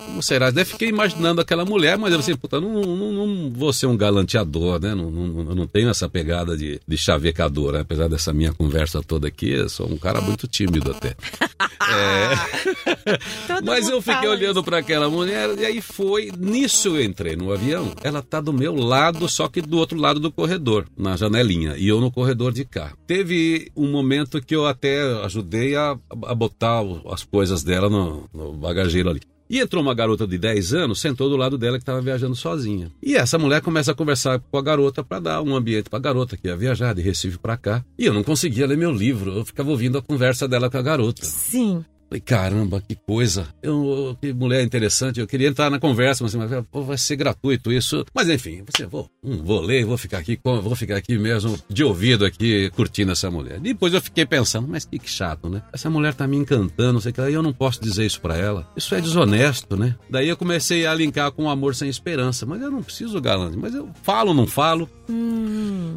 [0.06, 0.50] Como será?
[0.50, 3.96] Daí fiquei imaginando aquela mulher, mas eu assim, puta, não, não, não vou ser um
[3.96, 4.94] galanteador, né?
[4.94, 7.80] Não, não, eu não tenho essa pegada de, de chavecador, né?
[7.80, 11.16] apesar dessa minha conversa toda aqui, eu sou um cara muito tímido até.
[11.90, 13.62] É.
[13.64, 16.30] Mas eu fiquei olhando para aquela mulher e aí foi.
[16.36, 17.92] Nisso eu entrei no avião.
[18.02, 21.76] Ela tá do meu lado, só que do outro lado do corredor, na janelinha.
[21.78, 22.92] E eu no corredor de cá.
[23.06, 25.96] Teve um momento que eu até ajudei a,
[26.26, 29.20] a botar as coisas dela no, no bagageiro ali.
[29.50, 32.90] E entrou uma garota de 10 anos, sentou do lado dela que estava viajando sozinha.
[33.02, 36.02] E essa mulher começa a conversar com a garota para dar um ambiente para a
[36.02, 37.84] garota que ia viajar de Recife para cá.
[37.98, 40.82] E eu não conseguia ler meu livro, eu ficava ouvindo a conversa dela com a
[40.82, 41.24] garota.
[41.24, 41.84] Sim.
[42.08, 43.46] Falei, caramba, que coisa.
[43.62, 45.20] Eu, que mulher interessante.
[45.20, 48.04] Eu queria entrar na conversa, mas, mas pô, vai ser gratuito isso.
[48.14, 51.84] Mas enfim, você vou, hum, vou ler, vou ficar aqui, vou ficar aqui mesmo de
[51.84, 53.60] ouvido aqui, curtindo essa mulher.
[53.60, 55.62] Depois eu fiquei pensando, mas que, que chato, né?
[55.72, 58.20] Essa mulher tá me encantando, não sei o que e eu não posso dizer isso
[58.20, 58.66] pra ela.
[58.76, 59.94] Isso é desonesto, né?
[60.08, 62.46] Daí eu comecei a linkar com o amor sem esperança.
[62.46, 64.88] Mas eu não preciso galante, mas eu falo, não falo.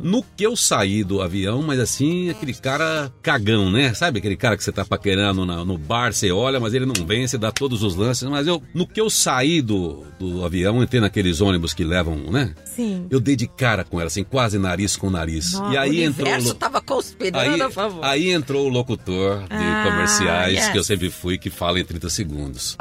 [0.03, 3.93] No que eu saí do avião, mas assim, aquele cara cagão, né?
[3.93, 7.05] Sabe aquele cara que você tá paquerando na- no bar, você olha, mas ele não
[7.05, 8.27] vem, você dá todos os lances.
[8.29, 12.53] Mas eu, no que eu saí do, do avião, entrei naqueles ônibus que levam, né?
[12.65, 13.05] Sim.
[13.09, 15.53] Eu dei de cara com ela, assim, quase nariz com nariz.
[15.53, 16.37] Nossa, e aí o entrou.
[16.39, 18.03] lo- tava conspirando Aí, a favor.
[18.03, 20.69] aí entrou o locutor de Ah, comerciais, yes.
[20.69, 22.77] que eu sempre fui, que fala em 30 segundos.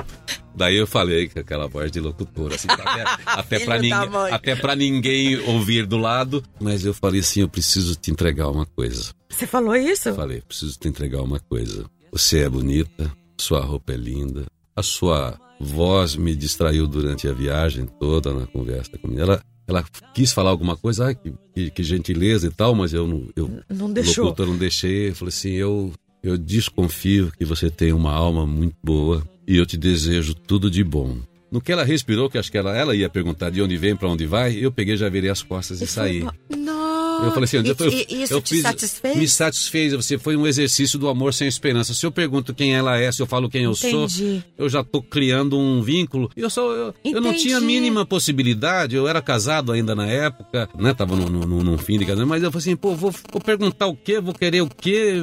[0.55, 4.57] Daí eu falei com aquela voz de locutor, assim, até, até, Filho pra ninguém, até
[4.57, 6.43] pra ninguém ouvir do lado.
[6.61, 9.13] Mas eu falei assim: eu preciso te entregar uma coisa.
[9.29, 10.09] Você falou isso?
[10.09, 11.85] Eu falei: preciso te entregar uma coisa.
[12.13, 17.87] Você é bonita, sua roupa é linda, a sua voz me distraiu durante a viagem
[17.99, 19.21] toda na conversa comigo.
[19.21, 19.85] Ela, ela
[20.15, 23.29] quis falar alguma coisa, ah, que, que, que gentileza e tal, mas eu não.
[23.37, 24.25] Eu, Não deixou.
[24.25, 25.11] Locutor, eu não deixei.
[25.11, 25.93] Eu falei assim: eu,
[26.23, 30.83] eu desconfio que você tem uma alma muito boa e eu te desejo tudo de
[30.83, 31.19] bom.
[31.51, 34.09] No que ela respirou, que acho que ela, ela ia perguntar de onde vem, pra
[34.09, 36.21] onde vai, eu peguei, já virei as costas e, saí.
[36.21, 36.80] Nossa.
[37.25, 39.17] Eu falei assim, eu, eu, e, e isso eu te fiz- satisfez?
[39.17, 39.93] Me satisfez.
[39.93, 41.93] Você foi um exercício do amor sem esperança.
[41.95, 44.45] Se eu pergunto quem ela é, se eu falo quem eu sou, Entendi.
[44.59, 46.31] eu já tô criando um vínculo.
[46.37, 48.97] Eu só eu, eu não tinha a mínima possibilidade.
[48.97, 50.95] Eu era casado ainda na época, né?
[50.95, 53.41] Tava no, no, no- num fim de casamento, mas eu falei assim, pô, vou, vou
[53.41, 54.21] perguntar o quê?
[54.21, 55.15] Vou querer o quê?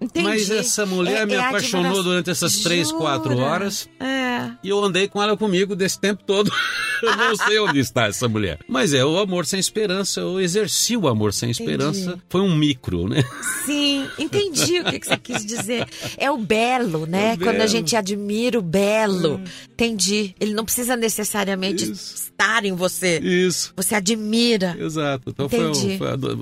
[0.00, 0.24] Entendi.
[0.26, 2.04] Mas essa mulher É- me é apaixonou admiração.
[2.04, 3.88] durante essas três, quatro horas.
[4.00, 4.50] É.
[4.62, 6.50] E eu andei com ela comigo desse tempo todo.
[7.02, 8.58] eu não sei onde está essa mulher.
[8.68, 10.20] Mas é o amor sem esperança.
[10.20, 12.20] Eu exerci o amor sem esperança.
[12.28, 13.22] Foi um micro, né?
[13.64, 15.86] Sim, entendi o que, que você quis dizer.
[16.16, 17.32] É o belo, né?
[17.32, 19.40] É o Quando a gente admira o belo.
[19.72, 20.34] Entendi.
[20.40, 22.25] Ele não precisa necessariamente Isso.
[22.36, 23.18] Estar em você.
[23.18, 23.72] Isso.
[23.76, 24.76] Você admira.
[24.78, 25.30] Exato.
[25.30, 25.98] Então foi, Entendi.
[25.98, 26.38] foi do-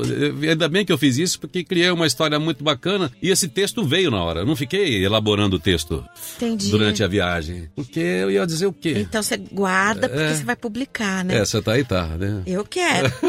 [0.49, 3.85] ainda bem que eu fiz isso porque criei uma história muito bacana e esse texto
[3.85, 4.41] veio na hora.
[4.41, 6.05] Eu não fiquei elaborando o texto
[6.37, 6.71] Entendi.
[6.71, 8.95] durante a viagem, porque eu ia dizer o quê?
[8.99, 10.35] Então você guarda, porque É.
[10.35, 11.37] você vai publicar, né?
[11.39, 12.43] Essa tá aí, tá, né?
[12.47, 13.13] Eu quero.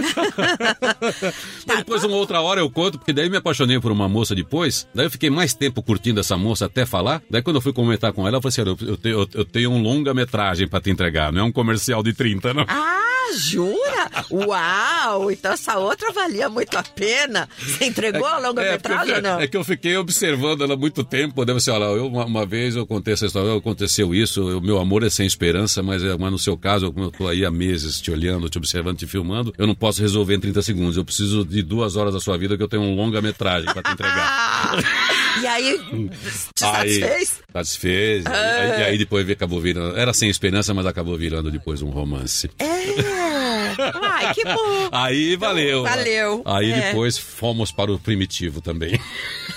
[1.68, 4.88] Mas depois, uma outra hora eu conto, porque daí me apaixonei por uma moça depois.
[4.94, 7.22] Daí eu fiquei mais tempo curtindo essa moça até falar.
[7.30, 9.46] Daí quando eu fui comentar com ela, eu falei assim: "Olha, eu, eu tenho, eu
[9.46, 12.66] tenho um longa-metragem pra te entregar, não é um comercial de 30, não.
[12.68, 14.10] Ah, jura?
[14.32, 15.32] Uau!
[15.32, 17.48] Então essa outra valia muito a pena.
[17.58, 19.40] Você entregou a longa-metragem é, ou não?
[19.40, 21.44] É que eu fiquei observando ela há muito tempo.
[21.46, 24.80] Deve ser, olha, eu, uma, uma vez eu contei essa história, aconteceu isso, o meu
[24.80, 27.52] amor é sem esperança, mas, é, mas no seu caso, como eu tô aí há
[27.52, 30.98] meses te olhando, te observando, te filmando, eu não posso resolver em 30 segundos.
[30.98, 33.92] Eu preciso de duas horas da sua vida que eu tenho um longa-metragem pra te
[33.92, 34.76] entregar.
[35.36, 36.10] Ah, e aí,
[36.54, 37.42] te Aí, satisfez?
[37.52, 38.24] Satisfez.
[38.26, 39.98] E aí, e aí depois acabou virando.
[39.98, 42.50] Era sem esperança, mas acabou virando depois um romance.
[42.60, 42.66] É.
[44.02, 44.90] Ai, que bom.
[44.92, 45.84] Aí valeu.
[45.84, 46.42] valeu.
[46.46, 46.88] Aí É.
[46.90, 49.00] depois fomos para o primitivo também.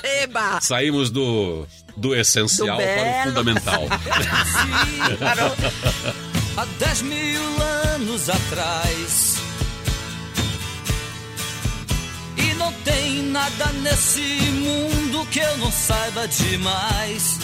[0.03, 0.61] Eba!
[0.61, 1.67] Saímos do,
[1.97, 3.87] do essencial Do para o fundamental.
[6.57, 7.43] há 10 mil
[7.95, 9.37] anos atrás.
[12.37, 14.21] E não tem nada nesse
[14.53, 17.39] mundo que eu não saiba demais.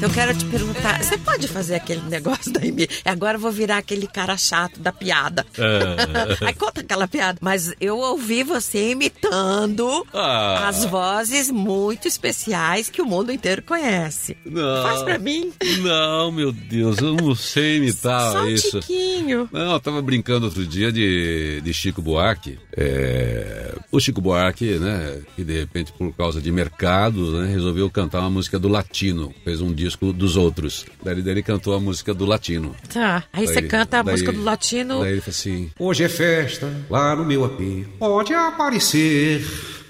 [0.00, 3.78] Eu quero te perguntar, você pode fazer aquele negócio da imi- Agora eu vou virar
[3.78, 5.44] aquele cara chato da piada.
[5.58, 6.36] É.
[6.46, 7.36] Aí conta aquela piada.
[7.42, 10.68] Mas eu ouvi você imitando Ah.
[10.68, 14.36] as vozes muito especiais que o mundo inteiro conhece.
[14.46, 14.82] Não.
[14.84, 15.52] Faz pra mim.
[15.80, 18.78] Não, meu Deus, eu não sei imitar Só um isso.
[18.78, 19.48] tiquinho.
[19.50, 22.56] Não, eu tava brincando outro dia de, de Chico Buarque.
[22.80, 28.20] É, o Chico Buarque, né, que de repente por causa de mercado, né, resolveu cantar
[28.20, 29.34] uma música do latino.
[29.44, 30.86] Fez um disco dos outros.
[31.02, 32.74] Daí ele cantou a música do latino.
[32.92, 33.24] Tá.
[33.32, 35.00] Aí você canta a daí- música do latino.
[35.00, 37.60] Daí ele falou assim: Hoje é festa lá no meu AP.
[37.98, 39.44] Pode aparecer.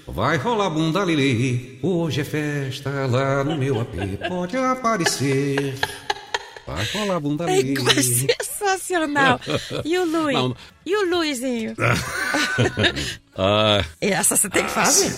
[0.07, 1.77] Vai rolar bunda lelê.
[1.83, 3.95] Hoje é festa lá no meu AP.
[4.27, 5.75] Pode aparecer.
[6.75, 7.71] Vai rolar bunda É lelê.
[7.71, 9.39] igual, sensacional.
[9.85, 10.33] E o Luiz?
[10.37, 10.55] Não.
[10.85, 11.75] E o Luizinho?
[13.35, 15.11] Ah, Essa você tem que fazer.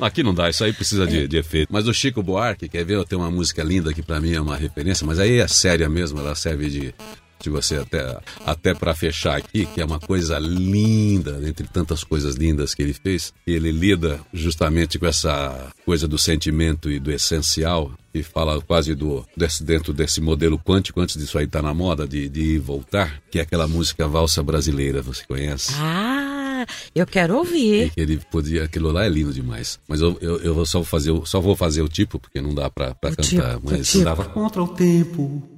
[0.00, 1.68] Aqui não dá, isso aí precisa de, de efeito.
[1.70, 3.04] Mas o Chico Buarque, quer ver?
[3.04, 6.18] Tenho uma música linda que pra mim é uma referência, mas aí é séria mesmo,
[6.18, 6.94] ela serve de.
[7.42, 12.34] De você até, até para fechar aqui, que é uma coisa linda, entre tantas coisas
[12.34, 17.92] lindas que ele fez, ele lida justamente com essa coisa do sentimento e do essencial,
[18.12, 22.06] e fala quase do desse, dentro desse modelo quântico, antes disso aí tá na moda,
[22.06, 25.72] de, de ir voltar, que é aquela música valsa brasileira, você conhece?
[25.76, 27.90] Ah, eu quero ouvir.
[27.96, 29.78] ele podia, aquilo lá é lindo demais.
[29.88, 32.54] Mas eu, eu, eu vou só fazer, o- só vou fazer o tipo, porque não
[32.54, 33.24] dá pra, pra O cantar.
[33.54, 33.98] tipo, o mas tipo.
[34.02, 35.48] Andava contra o tempo.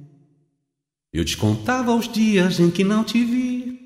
[1.13, 3.79] Eu te contava os dias em que não te vi.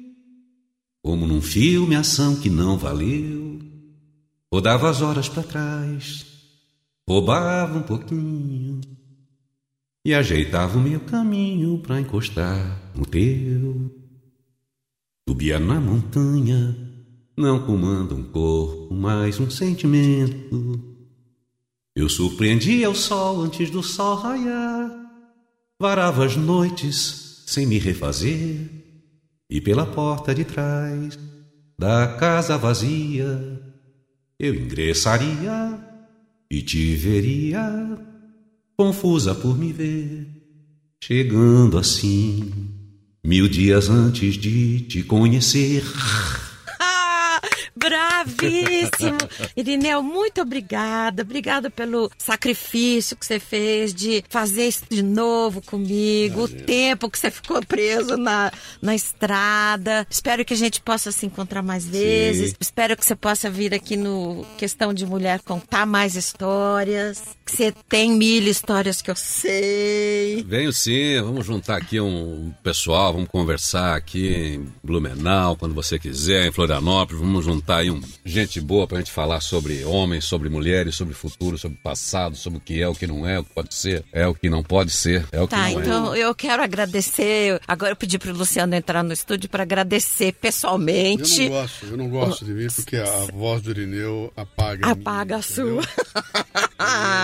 [1.04, 3.60] Como num filme, ação que não valeu.
[4.52, 6.26] Rodava as horas pra trás.
[7.08, 8.80] Roubava um pouquinho.
[10.06, 13.92] E ajeitava o meu caminho pra encostar no teu.
[15.28, 16.76] Subia na montanha.
[17.36, 20.82] Não comanda um corpo, mas um sentimento.
[21.94, 25.07] Eu surpreendia o sol antes do sol raiar.
[25.80, 28.70] Varava as noites sem me refazer.
[29.50, 31.18] E pela porta de trás
[31.80, 33.62] da casa vazia
[34.40, 35.80] eu ingressaria
[36.50, 37.98] e te veria,
[38.78, 40.28] confusa por me ver,
[41.04, 42.52] chegando assim,
[43.24, 45.84] mil dias antes de te conhecer.
[47.78, 49.18] Bravíssimo!
[49.56, 51.22] Irineu, muito obrigada.
[51.22, 57.20] Obrigada pelo sacrifício que você fez de fazer isso de novo comigo, o tempo que
[57.20, 58.52] você ficou preso na,
[58.82, 60.08] na estrada.
[60.10, 62.56] Espero que a gente possa se encontrar mais vezes.
[62.60, 67.22] Espero que você possa vir aqui no Questão de Mulher contar mais histórias.
[67.46, 70.44] Que você tem mil histórias que eu sei.
[70.48, 76.48] Venho sim, vamos juntar aqui um pessoal, vamos conversar aqui em Blumenau, quando você quiser,
[76.48, 80.96] em Florianópolis, vamos juntar aí um, gente boa pra gente falar sobre homens, sobre mulheres,
[80.96, 83.74] sobre futuro, sobre passado, sobre o que é, o que não é, o que pode
[83.76, 86.20] ser, é o que não pode ser, é o que Tá, não então é.
[86.20, 87.60] eu quero agradecer.
[87.68, 91.44] Agora eu pedi pro Luciano entrar no estúdio para agradecer Eu pessoalmente.
[91.50, 94.86] não gosto, eu não gosto de vir porque a voz do Irineu apaga.
[94.86, 95.82] a minha, Apaga a sua.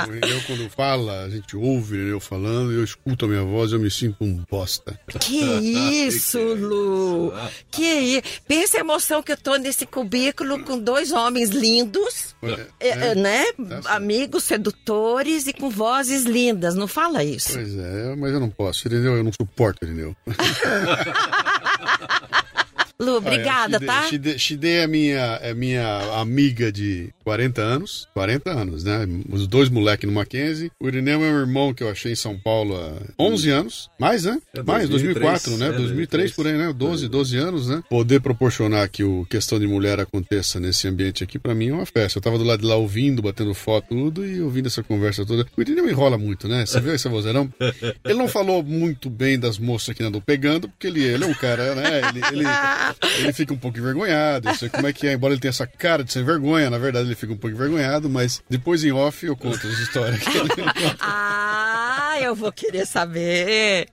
[0.07, 3.71] O Irineu, quando fala, a gente ouve o Irineu falando, eu escuto a minha voz
[3.71, 4.99] e eu me sinto um bosta.
[5.19, 5.37] Que
[6.07, 7.31] isso, Lu?
[7.71, 8.23] Que isso?
[8.47, 12.35] Pensa a emoção que eu tô nesse cubículo com dois homens lindos,
[12.79, 13.43] é, é, né?
[13.43, 13.87] certo.
[13.87, 16.75] Amigos, sedutores e com vozes lindas.
[16.75, 17.53] Não fala isso.
[17.53, 18.87] Pois é, mas eu não posso.
[18.87, 20.15] Irineu, eu não suporto Irineu.
[23.03, 24.07] Lu, obrigada, Olha, tá?
[24.07, 28.07] Shide, Shide é minha, é minha amiga de 40 anos.
[28.13, 29.07] 40 anos, né?
[29.29, 30.71] Os dois moleques no Mackenzie.
[30.79, 33.89] O Irineu é um irmão que eu achei em São Paulo há 11 anos.
[33.99, 34.39] Mais, né?
[34.55, 35.67] É, Mais, 2004, 2003, né?
[35.67, 36.73] é, 2003 por aí, né?
[36.73, 37.83] 12, 12 anos, né?
[37.89, 41.85] Poder proporcionar que o questão de mulher aconteça nesse ambiente aqui, pra mim é uma
[41.85, 42.17] festa.
[42.17, 45.45] Eu tava do lado de lá ouvindo, batendo foto, tudo, e ouvindo essa conversa toda.
[45.55, 46.65] O Irineu enrola muito, né?
[46.65, 47.51] Você viu esse vozeirão?
[48.03, 51.33] Ele não falou muito bem das moças que andam pegando, porque ele, ele é um
[51.33, 52.01] cara, né?
[52.09, 52.45] Ele, ele,
[53.19, 55.13] ele fica um pouco envergonhado, eu sei como é que é.
[55.13, 58.09] Embora ele tenha essa cara de sem vergonha, na verdade ele fica um pouco envergonhado,
[58.09, 60.49] mas depois em off eu conto as histórias que ele
[60.99, 63.87] Ah, eu vou querer saber.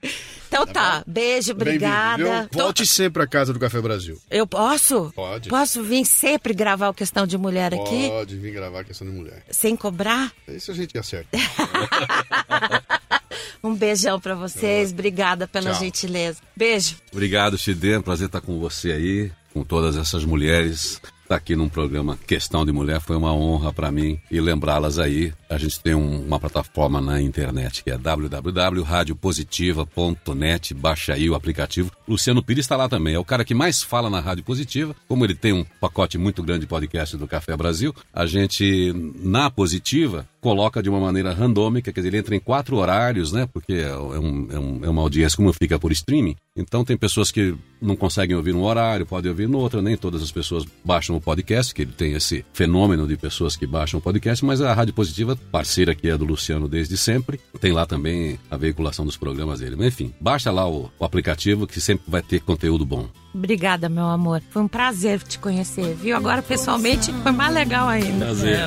[0.49, 2.49] Então tá, beijo, Bem-vindo, obrigada.
[2.53, 4.21] Volte sempre à casa do Café Brasil.
[4.29, 5.13] Eu posso?
[5.15, 5.49] Pode.
[5.49, 8.09] Posso vir sempre gravar o Questão de Mulher aqui?
[8.09, 9.45] Pode vir gravar a questão de mulher.
[9.49, 10.33] Sem cobrar?
[10.49, 11.29] Isso a gente acerta.
[13.63, 15.81] Um beijão pra vocês, obrigada pela Tchau.
[15.81, 16.39] gentileza.
[16.57, 16.97] Beijo.
[17.13, 17.93] Obrigado, Chidê.
[17.95, 21.01] É prazer estar com você aí, com todas essas mulheres.
[21.31, 25.33] Estar aqui num programa Questão de Mulher foi uma honra para mim e lembrá-las aí.
[25.49, 30.75] A gente tem um- uma plataforma na internet que é www.radiopositiva.net.
[30.75, 31.93] Baixa aí o aplicativo.
[32.09, 33.15] Luciano Pires está lá também.
[33.15, 34.93] É o cara que mais fala na Rádio Positiva.
[35.07, 39.49] Como ele tem um pacote muito grande de podcast do Café Brasil, a gente, na
[39.51, 43.47] Positiva, coloca de uma maneira randômica, quer dizer, ele entra em quatro horários, né?
[43.53, 46.35] Porque é, um- é um- é uma audiência como fica por streaming.
[46.57, 50.21] Então tem pessoas que não conseguem ouvir num horário, podem ouvir no outro, nem todas
[50.23, 54.03] as pessoas baixam o podcast, que ele tem esse fenômeno de pessoas que baixam o
[54.03, 58.39] podcast, mas a Rádio Positiva, parceira que é do Luciano desde sempre, tem lá também
[58.51, 59.77] a veiculação dos programas dele.
[59.77, 63.09] Mas enfim, baixa lá o, o aplicativo que sempre vai ter conteúdo bom.
[63.33, 64.43] Obrigada, meu amor.
[64.51, 66.17] Foi um prazer te conhecer, viu?
[66.17, 68.27] Agora, pessoalmente, foi mais legal ainda.
[68.27, 68.67] Prazer.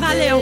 [0.00, 0.40] Valeu.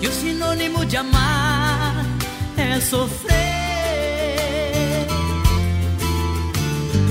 [0.00, 2.04] Que o sinônimo de amar
[2.58, 3.63] é sofrer.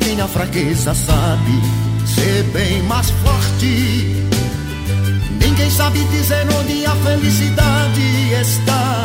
[0.00, 1.52] Quem a fraqueza sabe
[2.06, 4.14] ser bem mais forte.
[5.40, 8.02] Ninguém sabe dizer onde a felicidade
[8.40, 9.04] está.